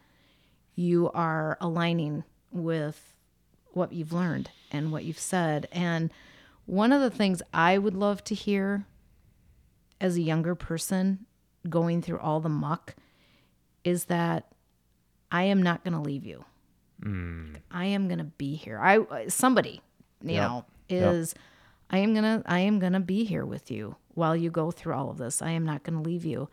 you 0.74 1.10
are 1.12 1.58
aligning 1.60 2.24
with 2.50 3.14
what 3.72 3.92
you've 3.92 4.12
learned 4.12 4.50
and 4.72 4.90
what 4.90 5.04
you've 5.04 5.18
said. 5.18 5.68
And 5.72 6.12
one 6.66 6.92
of 6.92 7.00
the 7.00 7.10
things 7.10 7.42
I 7.52 7.78
would 7.78 7.94
love 7.94 8.24
to 8.24 8.34
hear 8.34 8.86
as 10.00 10.16
a 10.16 10.20
younger 10.22 10.54
person 10.54 11.26
going 11.68 12.00
through 12.02 12.20
all 12.20 12.40
the 12.40 12.48
muck 12.48 12.94
is 13.84 14.04
that 14.06 14.46
I 15.30 15.44
am 15.44 15.62
not 15.62 15.84
going 15.84 15.94
to 15.94 16.00
leave 16.00 16.24
you. 16.24 16.44
I 17.70 17.84
am 17.86 18.08
going 18.08 18.18
to 18.18 18.24
be 18.24 18.54
here. 18.54 18.78
I 18.78 19.26
somebody, 19.28 19.80
you 20.22 20.32
Yep. 20.34 20.48
know, 20.48 20.64
Yep. 20.88 21.14
I 21.90 21.98
am 21.98 22.12
going 22.14 22.24
to 22.24 22.42
I 22.46 22.60
am 22.60 22.78
going 22.78 22.92
to 22.92 23.00
be 23.00 23.24
here 23.24 23.44
with 23.46 23.70
you 23.70 23.96
while 24.14 24.36
you 24.36 24.50
go 24.50 24.70
through 24.70 24.94
all 24.94 25.10
of 25.10 25.18
this. 25.18 25.40
I 25.42 25.50
am 25.50 25.64
not 25.64 25.82
going 25.84 25.96
to 26.02 26.08
leave 26.08 26.24
you. 26.24 26.48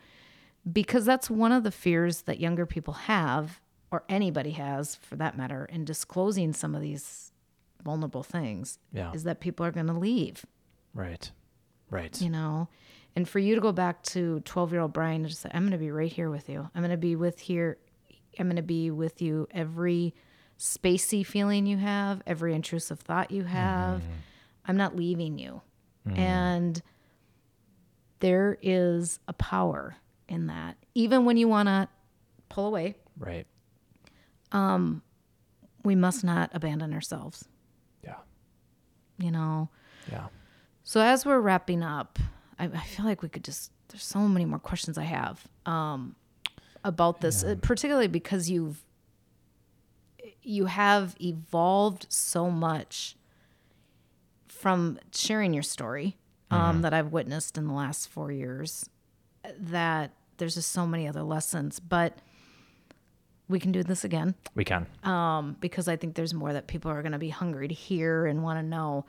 Because 0.71 1.05
that's 1.05 1.29
one 1.29 1.51
of 1.51 1.63
the 1.63 1.71
fears 1.71 2.23
that 2.23 2.39
younger 2.39 2.65
people 2.65 2.93
have 2.93 3.59
or 3.91 4.03
anybody 4.09 4.51
has 4.51 4.95
for 4.95 5.15
that 5.17 5.37
matter 5.37 5.65
in 5.65 5.85
disclosing 5.85 6.53
some 6.53 6.73
of 6.73 6.81
these 6.81 7.31
vulnerable 7.83 8.23
things 8.23 8.79
Yeah. 8.91 9.11
is 9.13 9.23
that 9.25 9.39
people 9.39 9.63
are 9.65 9.71
going 9.71 9.85
to 9.87 9.93
leave, 9.93 10.43
Right. 10.93 11.29
Right. 11.91 12.19
you 12.19 12.31
know? 12.31 12.67
And 13.15 13.29
for 13.29 13.37
you 13.39 13.53
to 13.55 13.61
go 13.61 13.71
back 13.71 14.01
to 14.03 14.39
12 14.39 14.71
year 14.71 14.81
old 14.81 14.91
Brian 14.91 15.21
and 15.21 15.29
just 15.29 15.41
say, 15.41 15.51
I'm 15.53 15.61
going 15.61 15.71
to 15.71 15.77
be 15.77 15.91
right 15.91 16.11
here 16.11 16.31
with 16.31 16.49
you. 16.49 16.67
I'm 16.73 16.81
going 16.81 16.89
to 16.91 16.97
be 16.97 17.15
with 17.15 17.39
here. 17.39 17.77
I'm 18.39 18.47
going 18.47 18.55
to 18.55 18.63
be 18.63 18.89
with 18.91 19.21
you 19.21 19.47
every 19.51 20.15
spacey 20.57 21.23
feeling 21.25 21.67
you 21.67 21.77
have, 21.77 22.21
every 22.25 22.53
intrusive 22.55 22.99
thought 22.99 23.29
you 23.31 23.43
have. 23.43 23.99
Mm-hmm. 24.01 24.11
I'm 24.67 24.77
not 24.77 24.95
leaving 24.95 25.37
you. 25.39 25.61
And 26.15 26.81
there 28.19 28.57
is 28.61 29.19
a 29.27 29.33
power 29.33 29.95
in 30.27 30.47
that. 30.47 30.77
Even 30.93 31.25
when 31.25 31.35
you 31.37 31.47
want 31.47 31.67
to 31.67 31.87
pull 32.49 32.67
away, 32.67 32.95
Right. 33.17 33.47
Um 34.51 35.01
we 35.83 35.95
must 35.95 36.23
not 36.23 36.49
abandon 36.53 36.93
ourselves, 36.93 37.45
Yeah. 38.03 38.15
you 39.19 39.29
know? 39.31 39.69
Yeah. 40.11 40.27
So 40.83 40.99
as 40.99 41.25
we're 41.25 41.39
wrapping 41.39 41.83
up, 41.83 42.17
I, 42.57 42.65
I 42.65 42.79
feel 42.85 43.05
like 43.05 43.21
we 43.21 43.29
could 43.29 43.43
just, 43.43 43.71
there's 43.89 44.03
so 44.03 44.19
many 44.27 44.45
more 44.45 44.57
questions 44.59 44.97
I 44.97 45.03
have 45.03 45.47
um, 45.67 46.15
about 46.83 47.21
this, 47.21 47.43
uh, 47.43 47.55
particularly 47.61 48.07
because 48.07 48.49
you've, 48.49 48.83
you 50.41 50.65
have 50.65 51.15
evolved 51.21 52.07
so 52.09 52.49
much 52.49 53.15
from 54.59 54.97
sharing 55.13 55.53
your 55.53 55.63
story 55.63 56.17
um, 56.51 56.81
that 56.81 56.93
I've 56.93 57.11
witnessed 57.11 57.57
in 57.57 57.67
the 57.67 57.73
last 57.73 58.07
four 58.09 58.31
years 58.31 58.89
that 59.59 60.11
there's 60.37 60.55
just 60.55 60.71
so 60.71 60.87
many 60.87 61.07
other 61.07 61.23
lessons, 61.23 61.79
but 61.79 62.19
we 63.47 63.59
can 63.59 63.71
do 63.71 63.83
this 63.83 64.03
again. 64.03 64.35
We 64.55 64.63
can. 64.63 64.87
um, 65.03 65.57
because 65.59 65.87
I 65.87 65.97
think 65.97 66.15
there's 66.15 66.33
more 66.33 66.53
that 66.53 66.67
people 66.67 66.89
are 66.91 67.01
going 67.01 67.11
to 67.11 67.19
be 67.19 67.29
hungry 67.29 67.67
to 67.67 67.73
hear 67.73 68.25
and 68.25 68.41
want 68.43 68.59
to 68.59 68.63
know. 68.63 69.05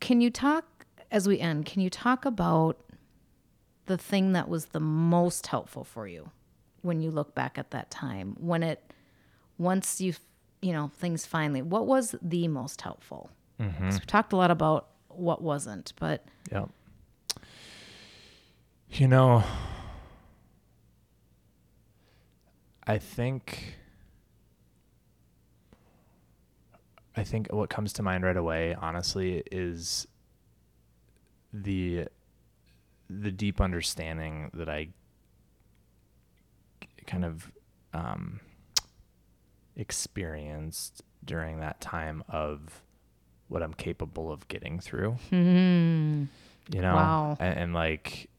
Can 0.00 0.20
you 0.20 0.30
talk, 0.30 0.86
as 1.10 1.26
we 1.26 1.38
end, 1.40 1.66
can 1.66 1.82
you 1.82 1.90
talk 1.90 2.24
about 2.24 2.78
the 3.86 3.98
thing 3.98 4.32
that 4.32 4.48
was 4.48 4.66
the 4.66 4.80
most 4.80 5.46
helpful 5.48 5.84
for 5.84 6.06
you 6.06 6.30
when 6.82 7.00
you 7.00 7.10
look 7.10 7.34
back 7.34 7.58
at 7.58 7.70
that 7.72 7.90
time? 7.90 8.36
When 8.38 8.62
it, 8.62 8.92
once 9.58 10.00
you, 10.00 10.14
you 10.64 10.72
know, 10.72 10.88
things 10.96 11.26
finally, 11.26 11.60
what 11.60 11.86
was 11.86 12.14
the 12.22 12.48
most 12.48 12.80
helpful? 12.80 13.28
'Cause 13.58 14.00
we 14.00 14.06
talked 14.06 14.32
a 14.32 14.36
lot 14.36 14.50
about 14.50 14.88
what 15.08 15.42
wasn't, 15.42 15.92
but 16.00 16.24
Yeah. 16.50 16.66
You 18.90 19.08
know, 19.08 19.42
I 22.86 22.98
think 22.98 23.76
I 27.16 27.22
think 27.24 27.52
what 27.52 27.70
comes 27.70 27.92
to 27.94 28.02
mind 28.02 28.24
right 28.24 28.36
away, 28.36 28.74
honestly, 28.74 29.42
is 29.52 30.06
the 31.52 32.08
the 33.10 33.30
deep 33.30 33.60
understanding 33.60 34.50
that 34.54 34.68
I 34.68 34.88
kind 37.06 37.24
of 37.24 37.52
um, 37.92 38.40
experienced 39.76 41.02
during 41.24 41.60
that 41.60 41.80
time 41.80 42.22
of 42.28 42.82
what 43.48 43.62
I'm 43.62 43.74
capable 43.74 44.30
of 44.32 44.46
getting 44.48 44.78
through. 44.80 45.12
Hmm. 45.30 46.24
You 46.72 46.80
know, 46.80 46.94
Wow. 46.94 47.36
and, 47.40 47.58
and 47.58 47.74
like 47.74 48.30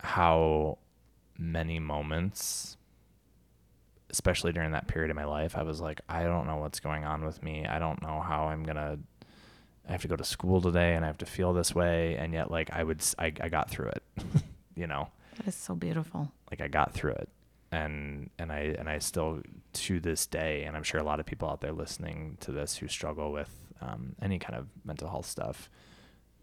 how 0.00 0.78
many 1.38 1.78
moments 1.78 2.76
especially 4.10 4.52
during 4.52 4.72
that 4.72 4.88
period 4.88 5.08
of 5.10 5.16
my 5.16 5.24
life, 5.24 5.56
I 5.56 5.62
was 5.62 5.80
like, 5.80 6.00
I 6.08 6.24
don't 6.24 6.46
know 6.48 6.56
what's 6.56 6.80
going 6.80 7.04
on 7.04 7.24
with 7.24 7.42
me. 7.44 7.64
I 7.64 7.78
don't 7.78 8.02
know 8.02 8.20
how 8.20 8.46
I'm 8.48 8.64
gonna. 8.64 8.98
I 9.88 9.92
have 9.92 10.02
to 10.02 10.08
go 10.08 10.16
to 10.16 10.24
school 10.24 10.60
today, 10.60 10.94
and 10.94 11.04
I 11.04 11.08
have 11.08 11.18
to 11.18 11.26
feel 11.26 11.52
this 11.52 11.74
way, 11.76 12.16
and 12.16 12.32
yet, 12.32 12.50
like, 12.50 12.70
I 12.72 12.82
would, 12.82 13.02
I, 13.20 13.26
I 13.40 13.48
got 13.48 13.70
through 13.70 13.88
it. 13.90 14.02
you 14.74 14.88
know, 14.88 15.08
that 15.36 15.46
is 15.46 15.54
so 15.54 15.76
beautiful. 15.76 16.30
like 16.50 16.60
I 16.60 16.66
got 16.66 16.92
through 16.92 17.12
it, 17.12 17.28
and 17.72 18.30
and 18.38 18.50
I 18.52 18.74
and 18.78 18.88
I 18.88 18.98
still 18.98 19.42
to 19.74 20.00
this 20.00 20.26
day, 20.26 20.64
and 20.64 20.76
I'm 20.76 20.82
sure 20.82 21.00
a 21.00 21.04
lot 21.04 21.20
of 21.20 21.26
people 21.26 21.48
out 21.48 21.60
there 21.60 21.72
listening 21.72 22.36
to 22.40 22.52
this 22.52 22.76
who 22.76 22.88
struggle 22.88 23.32
with 23.32 23.50
um, 23.80 24.14
any 24.20 24.38
kind 24.38 24.58
of 24.58 24.66
mental 24.84 25.08
health 25.08 25.26
stuff 25.26 25.70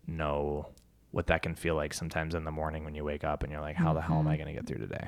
know 0.08 0.68
what 1.12 1.28
that 1.28 1.42
can 1.42 1.56
feel 1.56 1.76
like 1.76 1.94
sometimes 1.94 2.36
in 2.36 2.44
the 2.44 2.52
morning 2.52 2.84
when 2.86 2.96
you 2.96 3.04
wake 3.04 3.24
up 3.24 3.44
and 3.44 3.52
you're 3.52 3.62
like, 3.62 3.76
how 3.76 3.94
the 3.94 4.02
hell 4.02 4.20
am 4.20 4.28
I 4.28 4.36
going 4.38 4.48
to 4.48 4.54
get 4.54 4.66
through 4.68 4.80
today? 4.80 5.08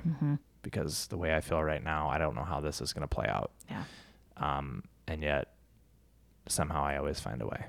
Because 0.61 1.07
the 1.07 1.17
way 1.17 1.35
I 1.35 1.39
feel 1.41 1.61
right 1.63 1.83
now, 1.83 2.09
I 2.09 2.17
don't 2.17 2.35
know 2.35 2.43
how 2.43 2.59
this 2.61 2.81
is 2.81 2.93
going 2.93 3.01
to 3.01 3.07
play 3.07 3.27
out. 3.27 3.51
Yeah. 3.69 3.83
Um, 4.37 4.83
and 5.07 5.21
yet 5.21 5.53
somehow 6.47 6.83
I 6.83 6.97
always 6.97 7.19
find 7.19 7.41
a 7.41 7.47
way. 7.47 7.65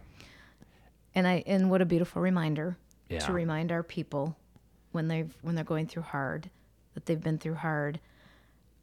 And 1.14 1.26
I 1.26 1.42
and 1.46 1.70
what 1.70 1.82
a 1.82 1.84
beautiful 1.86 2.22
reminder 2.22 2.76
Yeah. 3.08 3.18
to 3.20 3.32
remind 3.32 3.72
our 3.72 3.82
people 3.82 4.36
when 4.92 5.08
they've 5.08 5.32
when 5.42 5.54
they're 5.54 5.64
going 5.64 5.86
through 5.86 6.02
hard 6.02 6.50
that 6.94 7.06
they've 7.06 7.20
been 7.20 7.38
through 7.38 7.54
hard. 7.54 8.00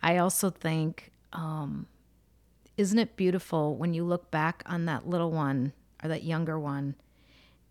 I 0.02 0.18
also 0.18 0.50
think, 0.50 1.12
um, 1.34 1.88
isn't 2.78 3.00
it 3.00 3.16
beautiful 3.16 3.76
when 3.76 3.94
you 3.94 4.04
look 4.04 4.30
back 4.32 4.64
on 4.66 4.86
that 4.86 5.08
little 5.08 5.32
one 5.32 5.74
or 6.04 6.10
that 6.10 6.24
younger 6.24 6.60
one, 6.60 6.96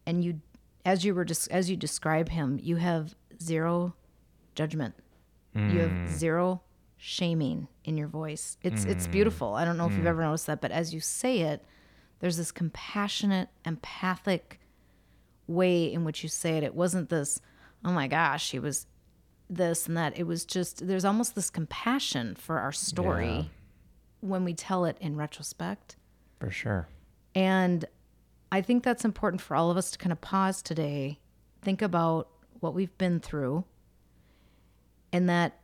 and 0.05 0.25
you, 0.25 0.41
as 0.85 1.05
you 1.05 1.15
were 1.15 1.25
just 1.25 1.51
as 1.51 1.71
you 1.71 1.77
describe 1.77 2.29
him, 2.29 2.59
you 2.63 2.77
have 2.77 3.15
zero 3.41 3.95
judgment. 4.55 4.95
You 5.55 5.81
have 5.81 5.91
mm. 5.91 6.09
zero 6.09 6.61
shaming 6.99 7.69
in 7.85 7.97
your 7.97 8.09
voice. 8.09 8.59
It's 8.63 8.85
it's 8.85 9.07
mm. 9.07 9.13
beautiful. 9.13 9.55
I 9.55 9.65
don't 9.65 9.79
know 9.79 9.87
if 9.87 9.93
you've 9.93 10.03
mm. 10.03 10.09
ever 10.09 10.23
noticed 10.23 10.47
that, 10.49 10.61
but 10.61 10.71
as 10.71 10.93
you 10.93 11.01
say 11.01 11.41
it, 11.41 11.65
there's 12.19 12.37
this 12.37 12.53
compassionate, 12.53 13.49
empathic 13.65 14.61
way 15.47 15.91
in 15.91 16.05
which 16.05 16.23
you 16.23 16.29
say 16.29 16.59
it. 16.59 16.63
It 16.63 16.75
wasn't 16.75 17.09
this, 17.09 17.41
oh 17.87 17.93
my 17.93 18.07
gosh, 18.07 18.51
he 18.51 18.59
was 18.59 18.87
this 19.49 19.87
and 19.87 19.97
that. 19.97 20.19
It 20.19 20.25
was 20.25 20.45
just 20.45 20.87
there's 20.87 21.05
almost 21.05 21.35
this 21.35 21.51
compassion 21.51 22.35
for 22.35 22.59
our 22.59 22.73
story 22.73 23.29
Yeah. 23.29 23.45
when 24.21 24.45
we 24.45 24.55
tell 24.55 24.85
it 24.85 24.97
in 25.01 25.17
retrospect. 25.17 25.97
For 26.41 26.51
sure. 26.51 26.89
And 27.35 27.85
I 28.51 28.61
think 28.63 28.83
that's 28.83 29.05
important 29.05 29.41
for 29.43 29.55
all 29.57 29.71
of 29.71 29.77
us 29.77 29.91
to 29.93 29.99
kind 29.99 30.13
of 30.13 30.21
pause 30.21 30.63
today, 30.63 31.21
think 31.63 31.83
about 31.83 32.29
what 32.61 32.75
we've 32.75 32.97
been 32.99 33.21
through, 33.21 33.65
and 35.13 35.29
that 35.29 35.61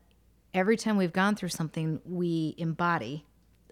every 0.55 0.77
time 0.77 0.97
we've 0.97 1.13
gone 1.13 1.35
through 1.35 1.49
something, 1.49 2.01
we 2.05 2.55
embody, 2.59 3.25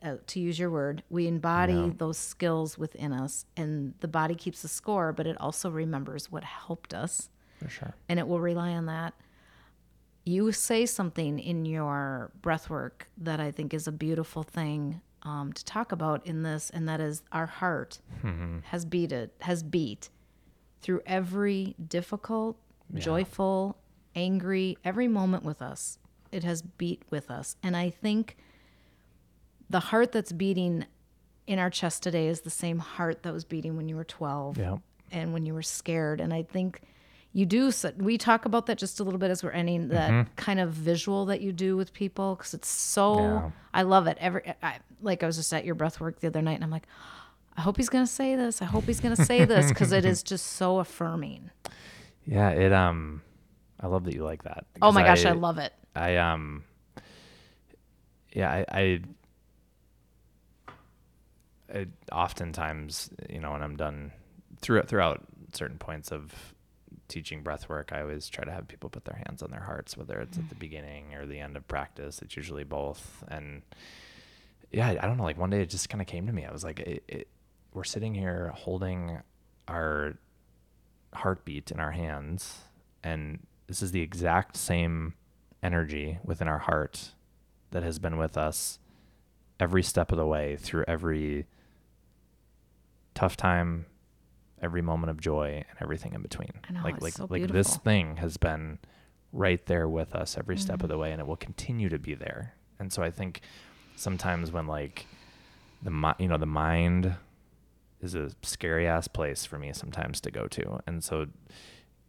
uh, 0.02 0.16
to 0.26 0.40
use 0.40 0.58
your 0.58 0.70
word, 0.70 1.02
we 1.10 1.26
embody 1.26 1.74
Yeah. 1.74 1.90
those 1.96 2.16
skills 2.18 2.78
within 2.78 3.12
us, 3.12 3.44
and 3.56 3.94
the 4.00 4.08
body 4.08 4.34
keeps 4.34 4.64
a 4.64 4.68
score, 4.68 5.12
but 5.12 5.26
it 5.26 5.38
also 5.40 5.70
remembers 5.70 6.30
what 6.32 6.44
helped 6.44 6.94
us 6.94 7.28
For 7.58 7.68
sure. 7.68 7.94
and 8.08 8.18
it 8.18 8.26
will 8.26 8.40
rely 8.40 8.70
on 8.72 8.86
that. 8.86 9.14
You 10.30 10.52
say 10.52 10.86
something 10.86 11.40
in 11.40 11.64
your 11.64 12.30
breath 12.40 12.70
work 12.70 13.08
that 13.18 13.40
I 13.40 13.50
think 13.50 13.74
is 13.74 13.88
a 13.88 13.92
beautiful 13.92 14.44
thing 14.44 15.00
um, 15.24 15.52
to 15.52 15.64
talk 15.64 15.90
about 15.90 16.24
in 16.24 16.44
this, 16.44 16.70
and 16.70 16.88
that 16.88 17.00
is 17.00 17.22
our 17.32 17.46
heart 17.46 17.98
has 18.66 18.84
beat 18.84 19.10
it 19.10 19.34
has 19.40 19.62
beat 19.64 20.08
through 20.82 21.00
every 21.04 21.74
difficult, 21.88 22.56
joyful, 22.94 23.76
angry, 24.14 24.78
every 24.84 25.08
moment 25.08 25.42
with 25.42 25.60
us. 25.60 25.98
It 26.30 26.44
has 26.44 26.62
beat 26.62 27.02
with 27.10 27.28
us, 27.28 27.56
and 27.62 27.76
I 27.76 27.90
think 27.90 28.36
the 29.68 29.80
heart 29.80 30.12
that's 30.12 30.30
beating 30.32 30.86
in 31.48 31.58
our 31.58 31.70
chest 31.70 32.04
today 32.04 32.28
is 32.28 32.42
the 32.42 32.50
same 32.50 32.78
heart 32.78 33.24
that 33.24 33.32
was 33.32 33.44
beating 33.44 33.76
when 33.76 33.88
you 33.88 33.96
were 33.96 34.04
twelve 34.04 34.56
Yeah. 34.58 34.76
and 35.10 35.32
when 35.32 35.44
you 35.44 35.54
were 35.54 35.62
scared. 35.62 36.20
And 36.20 36.32
I 36.32 36.42
think 36.44 36.82
you 37.32 37.46
do. 37.46 37.70
We 37.96 38.18
talk 38.18 38.44
about 38.44 38.66
that 38.66 38.78
just 38.78 39.00
a 39.00 39.04
little 39.04 39.18
bit 39.18 39.30
as 39.30 39.42
we're 39.42 39.50
ending. 39.50 39.88
That 39.88 40.34
kind 40.36 40.58
of 40.60 40.72
visual 40.72 41.26
that 41.26 41.40
you 41.40 41.52
do 41.52 41.76
with 41.76 41.92
people 41.92 42.34
because 42.34 42.54
it's 42.54 42.68
so. 42.68 43.18
Yeah. 43.18 43.50
I 43.72 43.82
love 43.82 44.06
it. 44.06 44.18
Every 44.20 44.54
I, 44.62 44.78
like 45.00 45.22
I 45.22 45.26
was 45.26 45.36
just 45.36 45.52
at 45.52 45.64
your 45.64 45.74
breath 45.74 46.00
work 46.00 46.20
the 46.20 46.26
other 46.26 46.42
night, 46.42 46.54
and 46.54 46.64
I'm 46.64 46.70
like, 46.70 46.86
I 47.56 47.60
hope 47.60 47.76
he's 47.76 47.88
gonna 47.88 48.06
say 48.06 48.34
this. 48.34 48.62
I 48.62 48.64
hope 48.64 48.84
he's 48.84 49.00
gonna 49.00 49.16
say 49.16 49.44
this 49.44 49.68
because 49.68 49.92
it 49.92 50.04
is 50.06 50.22
just 50.22 50.46
so 50.46 50.78
affirming. 50.78 51.50
Yeah. 52.26 52.50
It, 52.50 52.72
um, 52.72 53.22
I 53.80 53.86
love 53.86 54.04
that 54.04 54.14
you 54.14 54.24
like 54.24 54.42
that. 54.42 54.66
Oh 54.82 54.92
my 54.92 55.02
gosh, 55.02 55.24
I, 55.24 55.32
love 55.32 55.58
it. 55.58 55.72
I 55.94 56.16
um 56.16 56.64
yeah, 58.32 58.50
I, 58.50 58.64
I 58.72 59.00
I 61.72 61.86
oftentimes, 62.12 63.10
you 63.28 63.40
know, 63.40 63.52
when 63.52 63.62
I'm 63.62 63.76
done 63.76 64.12
throughout 64.60 64.88
throughout 64.88 65.24
certain 65.52 65.78
points 65.78 66.12
of 66.12 66.54
teaching 67.10 67.42
breath 67.42 67.68
work, 67.68 67.90
I 67.92 68.00
always 68.00 68.28
try 68.28 68.44
to 68.44 68.50
have 68.50 68.68
people 68.68 68.88
put 68.88 69.04
their 69.04 69.22
hands 69.26 69.42
on 69.42 69.50
their 69.50 69.60
hearts, 69.60 69.96
whether 69.96 70.18
it's 70.20 70.38
at 70.38 70.48
the 70.48 70.54
mm. 70.54 70.60
beginning 70.60 71.14
or 71.14 71.26
the 71.26 71.38
end 71.38 71.56
of 71.56 71.68
practice. 71.68 72.22
It's 72.22 72.36
usually 72.36 72.64
both. 72.64 73.22
And 73.28 73.62
yeah, 74.70 74.88
I, 74.88 74.98
I 75.02 75.06
don't 75.06 75.18
know. 75.18 75.24
Like 75.24 75.38
one 75.38 75.50
day 75.50 75.60
it 75.60 75.68
just 75.68 75.90
kind 75.90 76.00
of 76.00 76.06
came 76.06 76.26
to 76.26 76.32
me. 76.32 76.46
I 76.46 76.52
was 76.52 76.64
like, 76.64 76.80
it, 76.80 77.02
it, 77.08 77.28
we're 77.74 77.84
sitting 77.84 78.14
here 78.14 78.52
holding 78.54 79.18
our 79.68 80.14
heartbeat 81.14 81.70
in 81.70 81.80
our 81.80 81.90
hands, 81.90 82.58
and 83.02 83.40
this 83.66 83.82
is 83.82 83.92
the 83.92 84.00
exact 84.00 84.56
same 84.56 85.14
energy 85.62 86.18
within 86.24 86.48
our 86.48 86.58
heart 86.58 87.12
that 87.70 87.82
has 87.82 87.98
been 87.98 88.16
with 88.16 88.36
us 88.36 88.78
every 89.58 89.82
step 89.82 90.10
of 90.10 90.18
the 90.18 90.26
way 90.26 90.56
through 90.56 90.84
every 90.88 91.46
tough 93.14 93.36
time, 93.36 93.86
every 94.62 94.82
moment 94.82 95.10
of 95.10 95.20
joy, 95.20 95.64
and 95.68 95.76
everything 95.80 96.14
in 96.14 96.22
between. 96.22 96.50
I 96.68 96.72
know, 96.72 96.82
like 96.82 97.00
like 97.02 97.12
so 97.14 97.26
like 97.30 97.48
this 97.48 97.76
thing 97.78 98.16
has 98.18 98.36
been 98.36 98.78
right 99.32 99.64
there 99.66 99.88
with 99.88 100.14
us 100.14 100.36
every 100.36 100.56
step 100.56 100.76
Mm-hmm. 100.76 100.84
of 100.84 100.88
the 100.90 100.98
way, 100.98 101.12
and 101.12 101.20
it 101.20 101.26
will 101.26 101.36
continue 101.36 101.88
to 101.88 101.98
be 101.98 102.14
there. 102.14 102.54
And 102.78 102.92
so 102.92 103.02
I 103.02 103.10
think 103.10 103.40
sometimes 103.96 104.50
when 104.52 104.66
like 104.66 105.06
the 105.82 105.90
mi- 105.90 106.14
you 106.18 106.28
know 106.28 106.36
the 106.38 106.46
mind 106.46 107.14
is 108.00 108.14
a 108.14 108.30
scary 108.42 108.86
ass 108.86 109.08
place 109.08 109.44
for 109.44 109.58
me 109.58 109.72
sometimes 109.72 110.20
to 110.22 110.30
go 110.30 110.46
to, 110.48 110.80
and 110.86 111.02
so 111.04 111.26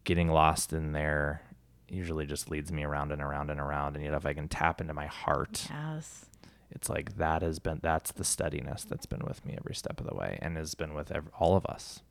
getting 0.03 0.29
lost 0.29 0.73
in 0.73 0.93
there 0.93 1.41
usually 1.87 2.25
just 2.25 2.49
leads 2.49 2.71
me 2.71 2.83
around 2.83 3.11
and 3.11 3.21
around 3.21 3.49
and 3.51 3.59
around. 3.59 3.95
And 3.95 4.03
yet 4.05 4.13
if 4.13 4.25
I 4.25 4.33
can 4.33 4.47
tap 4.47 4.79
into 4.81 4.93
my 4.93 5.07
heart 5.07 5.67
Yes. 5.69 6.25
it's 6.71 6.89
like 6.89 7.17
that 7.17 7.41
has 7.41 7.59
been 7.59 7.79
that's 7.83 8.13
the 8.13 8.23
steadiness 8.23 8.83
that's 8.85 9.05
been 9.05 9.19
with 9.27 9.45
me 9.45 9.55
every 9.59 9.75
step 9.75 9.99
of 9.99 10.07
the 10.07 10.15
way 10.15 10.39
and 10.41 10.55
has 10.57 10.73
been 10.73 10.93
with 10.93 11.11
ev- 11.11 11.27
all 11.37 11.57
of 11.57 11.65
us 11.65 12.01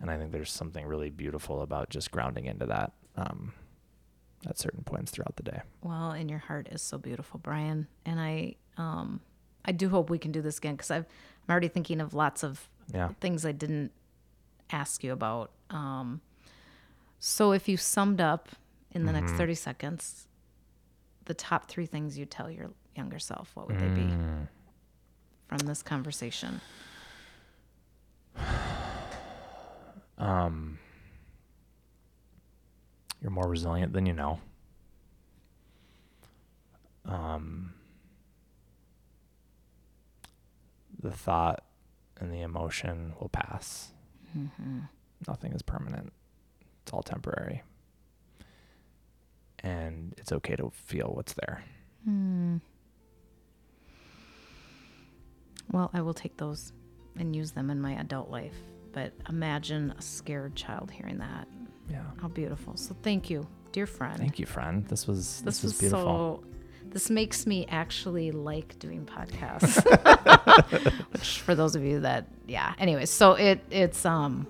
and 0.00 0.10
i 0.10 0.16
think 0.16 0.32
there's 0.32 0.50
something 0.52 0.84
really 0.86 1.10
beautiful 1.10 1.62
about 1.62 1.88
just 1.90 2.10
grounding 2.10 2.44
into 2.46 2.66
that 2.66 2.92
um, 3.16 3.52
at 4.48 4.58
certain 4.58 4.82
points 4.84 5.10
throughout 5.10 5.34
the 5.36 5.42
day 5.42 5.60
Well, 5.82 6.10
and 6.10 6.28
your 6.30 6.38
heart 6.40 6.68
is 6.70 6.82
so 6.82 6.98
beautiful, 6.98 7.40
Brian. 7.42 7.88
And 8.04 8.20
I, 8.20 8.56
um, 8.76 9.20
I 9.64 9.72
do 9.72 9.88
hope 9.88 10.10
we 10.10 10.18
can 10.18 10.30
do 10.32 10.42
this 10.42 10.58
again 10.58 10.74
because 10.76 10.90
I've, 10.90 11.06
I'm 11.48 11.50
already 11.52 11.68
thinking 11.68 12.00
of 12.00 12.12
lots 12.14 12.44
of 12.44 12.68
yeah 12.92 13.08
things 13.20 13.44
I 13.46 13.52
didn't 13.52 13.90
ask 14.70 15.02
you 15.02 15.12
about. 15.12 15.50
Um, 15.70 16.20
so 17.18 17.52
if 17.52 17.66
you 17.68 17.76
summed 17.76 18.20
up 18.20 18.50
in 18.92 19.06
the 19.06 19.12
next 19.12 19.32
30 19.32 19.54
seconds 19.54 20.28
the 21.24 21.34
top 21.34 21.68
three 21.68 21.86
things 21.86 22.16
you'd 22.18 22.30
tell 22.30 22.48
your 22.50 22.70
younger 22.94 23.18
self, 23.18 23.50
what 23.54 23.66
would 23.68 23.80
they 23.80 23.88
be 23.88 24.08
from 25.48 25.58
this 25.66 25.82
conversation? 25.82 26.60
Um, 30.18 30.78
you're 33.20 33.30
more 33.30 33.48
resilient 33.48 33.92
than 33.92 34.06
you 34.06 34.12
know. 34.12 34.40
Um, 37.04 37.72
the 41.02 41.10
thought 41.10 41.62
and 42.20 42.32
the 42.32 42.40
emotion 42.40 43.12
will 43.20 43.28
pass. 43.28 43.92
Nothing 45.28 45.52
is 45.52 45.62
permanent. 45.62 46.12
It's 46.82 46.92
all 46.92 47.02
temporary. 47.02 47.62
And 49.60 50.14
it's 50.18 50.32
okay 50.32 50.56
to 50.56 50.70
feel 50.70 51.12
what's 51.14 51.34
there. 51.34 51.62
Well, 55.72 55.90
I 55.92 56.00
will 56.02 56.14
take 56.14 56.36
those 56.36 56.72
and 57.18 57.34
use 57.34 57.52
them 57.52 57.70
in 57.70 57.80
my 57.80 57.92
adult 57.94 58.30
life. 58.30 58.54
But 58.96 59.12
imagine 59.28 59.92
a 59.98 60.00
scared 60.00 60.56
child 60.56 60.90
hearing 60.90 61.18
that. 61.18 61.46
yeah 61.90 62.00
How 62.18 62.28
beautiful. 62.28 62.78
So 62.78 62.96
thank 63.02 63.28
you, 63.28 63.46
dear 63.70 63.86
friend. 63.86 64.16
thank 64.16 64.38
you 64.38 64.46
friend 64.46 64.86
this 64.86 65.06
was 65.06 65.42
this, 65.42 65.56
This 65.56 65.62
was 65.62 65.72
was 65.74 65.80
beautiful 65.80 66.42
so. 66.42 66.88
This 66.88 67.10
makes 67.10 67.46
me 67.46 67.66
actually 67.68 68.30
like 68.30 68.78
doing 68.78 69.04
podcasts. 69.04 69.84
Which, 71.12 71.40
for 71.40 71.54
those 71.54 71.76
of 71.76 71.84
you 71.84 72.00
that, 72.00 72.26
yeah. 72.48 72.72
Anyways, 72.78 73.10
so 73.10 73.32
it 73.32 73.60
it's 73.70 74.06
um, 74.06 74.46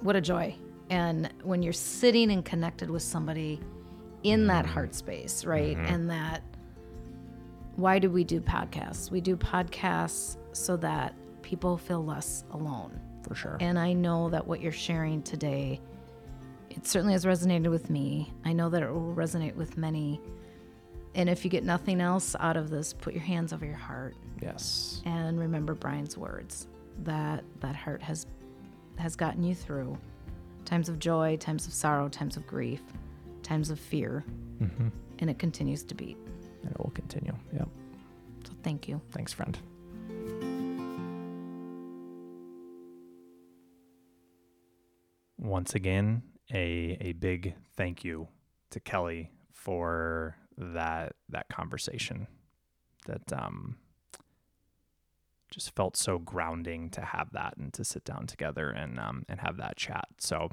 what 0.00 0.16
a 0.16 0.20
joy. 0.20 0.56
And 0.90 1.32
when 1.44 1.62
you're 1.62 1.72
sitting 1.72 2.32
and 2.32 2.44
connected 2.44 2.90
with 2.90 3.04
somebody 3.04 3.60
in 4.24 4.48
that 4.48 4.66
heart 4.66 4.96
space, 4.96 5.44
right, 5.44 5.76
and 5.76 6.10
that 6.10 6.42
why 7.76 8.00
do 8.00 8.10
we 8.10 8.24
do 8.24 8.40
podcasts? 8.40 9.12
We 9.12 9.20
do 9.20 9.36
podcasts 9.36 10.38
so 10.50 10.76
that 10.78 11.14
people 11.42 11.78
feel 11.78 12.04
less 12.04 12.42
alone. 12.50 13.00
For 13.28 13.34
sure 13.34 13.56
And 13.60 13.78
I 13.78 13.92
know 13.92 14.30
that 14.30 14.46
what 14.46 14.60
you're 14.60 14.72
sharing 14.72 15.22
today, 15.22 15.80
it 16.70 16.86
certainly 16.86 17.12
has 17.12 17.24
resonated 17.24 17.70
with 17.70 17.90
me. 17.90 18.32
I 18.44 18.52
know 18.52 18.68
that 18.70 18.82
it 18.82 18.92
will 18.92 19.14
resonate 19.14 19.54
with 19.54 19.76
many. 19.76 20.20
And 21.14 21.28
if 21.28 21.44
you 21.44 21.50
get 21.50 21.64
nothing 21.64 22.00
else 22.00 22.34
out 22.40 22.56
of 22.56 22.70
this, 22.70 22.92
put 22.92 23.12
your 23.14 23.22
hands 23.22 23.52
over 23.52 23.64
your 23.64 23.76
heart 23.76 24.16
yes 24.40 25.02
and 25.04 25.38
remember 25.38 25.74
Brian's 25.74 26.16
words 26.16 26.68
that 27.02 27.42
that 27.60 27.74
heart 27.74 28.00
has 28.02 28.26
has 28.96 29.16
gotten 29.16 29.42
you 29.42 29.54
through 29.54 29.96
times 30.64 30.88
of 30.88 30.98
joy, 30.98 31.36
times 31.38 31.66
of 31.66 31.72
sorrow, 31.72 32.08
times 32.08 32.36
of 32.36 32.46
grief, 32.46 32.82
times 33.42 33.70
of 33.70 33.78
fear, 33.80 34.24
mm-hmm. 34.62 34.88
and 35.18 35.30
it 35.30 35.38
continues 35.38 35.82
to 35.84 35.94
beat. 35.94 36.16
and 36.62 36.70
it 36.70 36.78
will 36.78 36.92
continue 36.94 37.34
yep 37.52 37.68
So 38.44 38.52
thank 38.62 38.88
you. 38.88 39.00
thanks 39.12 39.32
friend 39.32 39.58
once 45.48 45.74
again 45.74 46.22
a 46.52 46.96
a 47.00 47.12
big 47.12 47.54
thank 47.76 48.04
you 48.04 48.28
to 48.70 48.80
Kelly 48.80 49.30
for 49.52 50.36
that 50.56 51.14
that 51.28 51.48
conversation 51.48 52.26
that 53.06 53.32
um 53.32 53.76
just 55.50 55.74
felt 55.74 55.96
so 55.96 56.18
grounding 56.18 56.90
to 56.90 57.00
have 57.00 57.32
that 57.32 57.56
and 57.56 57.72
to 57.72 57.84
sit 57.84 58.04
down 58.04 58.26
together 58.26 58.70
and 58.70 59.00
um 59.00 59.24
and 59.28 59.40
have 59.40 59.56
that 59.56 59.76
chat. 59.76 60.08
So 60.18 60.50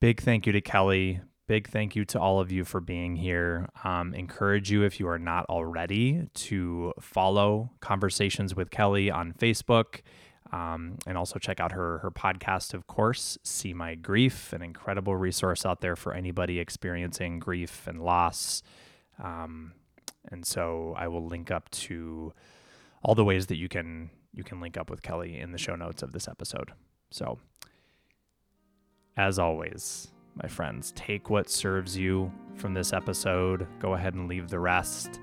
big 0.00 0.20
thank 0.20 0.46
you 0.46 0.52
to 0.52 0.60
Kelly. 0.60 1.20
Big 1.46 1.68
thank 1.68 1.96
you 1.96 2.04
to 2.04 2.20
all 2.20 2.38
of 2.38 2.52
you 2.52 2.64
for 2.64 2.80
being 2.80 3.16
here. 3.16 3.68
Um, 3.82 4.14
encourage 4.14 4.70
you, 4.70 4.84
if 4.84 5.00
you 5.00 5.08
are 5.08 5.18
not 5.18 5.46
already, 5.46 6.28
to 6.32 6.92
follow 7.00 7.72
Conversations 7.80 8.54
with 8.54 8.70
Kelly 8.70 9.10
on 9.10 9.32
Facebook. 9.32 10.02
Um, 10.52 10.96
and 11.06 11.16
also 11.16 11.38
check 11.38 11.60
out 11.60 11.72
her 11.72 11.98
her 11.98 12.10
podcast, 12.10 12.74
of 12.74 12.86
course, 12.88 13.38
See 13.44 13.72
My 13.72 13.94
Grief, 13.94 14.52
an 14.52 14.62
incredible 14.62 15.14
resource 15.14 15.64
out 15.64 15.80
there 15.80 15.94
for 15.94 16.12
anybody 16.12 16.58
experiencing 16.58 17.38
grief 17.38 17.86
and 17.86 18.02
loss. 18.02 18.62
Um, 19.22 19.74
and 20.30 20.44
so 20.44 20.94
I 20.98 21.06
will 21.08 21.24
link 21.24 21.50
up 21.50 21.70
to 21.70 22.32
all 23.02 23.14
the 23.14 23.24
ways 23.24 23.46
that 23.46 23.56
you 23.56 23.68
can 23.68 24.10
you 24.32 24.42
can 24.42 24.60
link 24.60 24.76
up 24.76 24.90
with 24.90 25.02
Kelly 25.02 25.38
in 25.38 25.52
the 25.52 25.58
show 25.58 25.76
notes 25.76 26.02
of 26.02 26.12
this 26.12 26.26
episode. 26.26 26.72
So 27.10 27.38
as 29.16 29.38
always, 29.38 30.12
my 30.34 30.48
friends, 30.48 30.92
take 30.96 31.30
what 31.30 31.48
serves 31.48 31.96
you 31.96 32.32
from 32.54 32.74
this 32.74 32.92
episode. 32.92 33.66
Go 33.78 33.94
ahead 33.94 34.14
and 34.14 34.28
leave 34.28 34.48
the 34.48 34.60
rest 34.60 35.20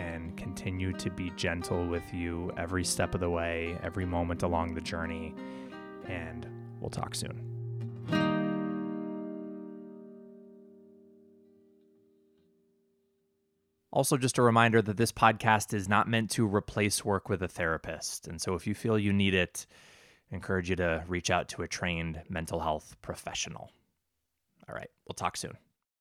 and 0.00 0.36
continue 0.36 0.92
to 0.94 1.10
be 1.10 1.30
gentle 1.36 1.86
with 1.86 2.14
you 2.14 2.50
every 2.56 2.84
step 2.84 3.14
of 3.14 3.20
the 3.20 3.28
way, 3.28 3.76
every 3.82 4.06
moment 4.06 4.42
along 4.42 4.74
the 4.74 4.80
journey. 4.80 5.34
And 6.06 6.46
we'll 6.80 6.90
talk 6.90 7.14
soon. 7.14 7.46
Also, 13.92 14.16
just 14.16 14.38
a 14.38 14.42
reminder 14.42 14.80
that 14.80 14.96
this 14.96 15.12
podcast 15.12 15.74
is 15.74 15.88
not 15.88 16.08
meant 16.08 16.30
to 16.30 16.46
replace 16.46 17.04
work 17.04 17.28
with 17.28 17.42
a 17.42 17.48
therapist. 17.48 18.28
And 18.28 18.40
so, 18.40 18.54
if 18.54 18.66
you 18.66 18.74
feel 18.74 18.98
you 18.98 19.12
need 19.12 19.34
it, 19.34 19.66
I 20.30 20.36
encourage 20.36 20.70
you 20.70 20.76
to 20.76 21.04
reach 21.08 21.28
out 21.28 21.48
to 21.50 21.62
a 21.62 21.68
trained 21.68 22.22
mental 22.28 22.60
health 22.60 22.96
professional. 23.02 23.72
All 24.68 24.74
right, 24.74 24.90
we'll 25.06 25.14
talk 25.14 25.36
soon. 25.36 25.56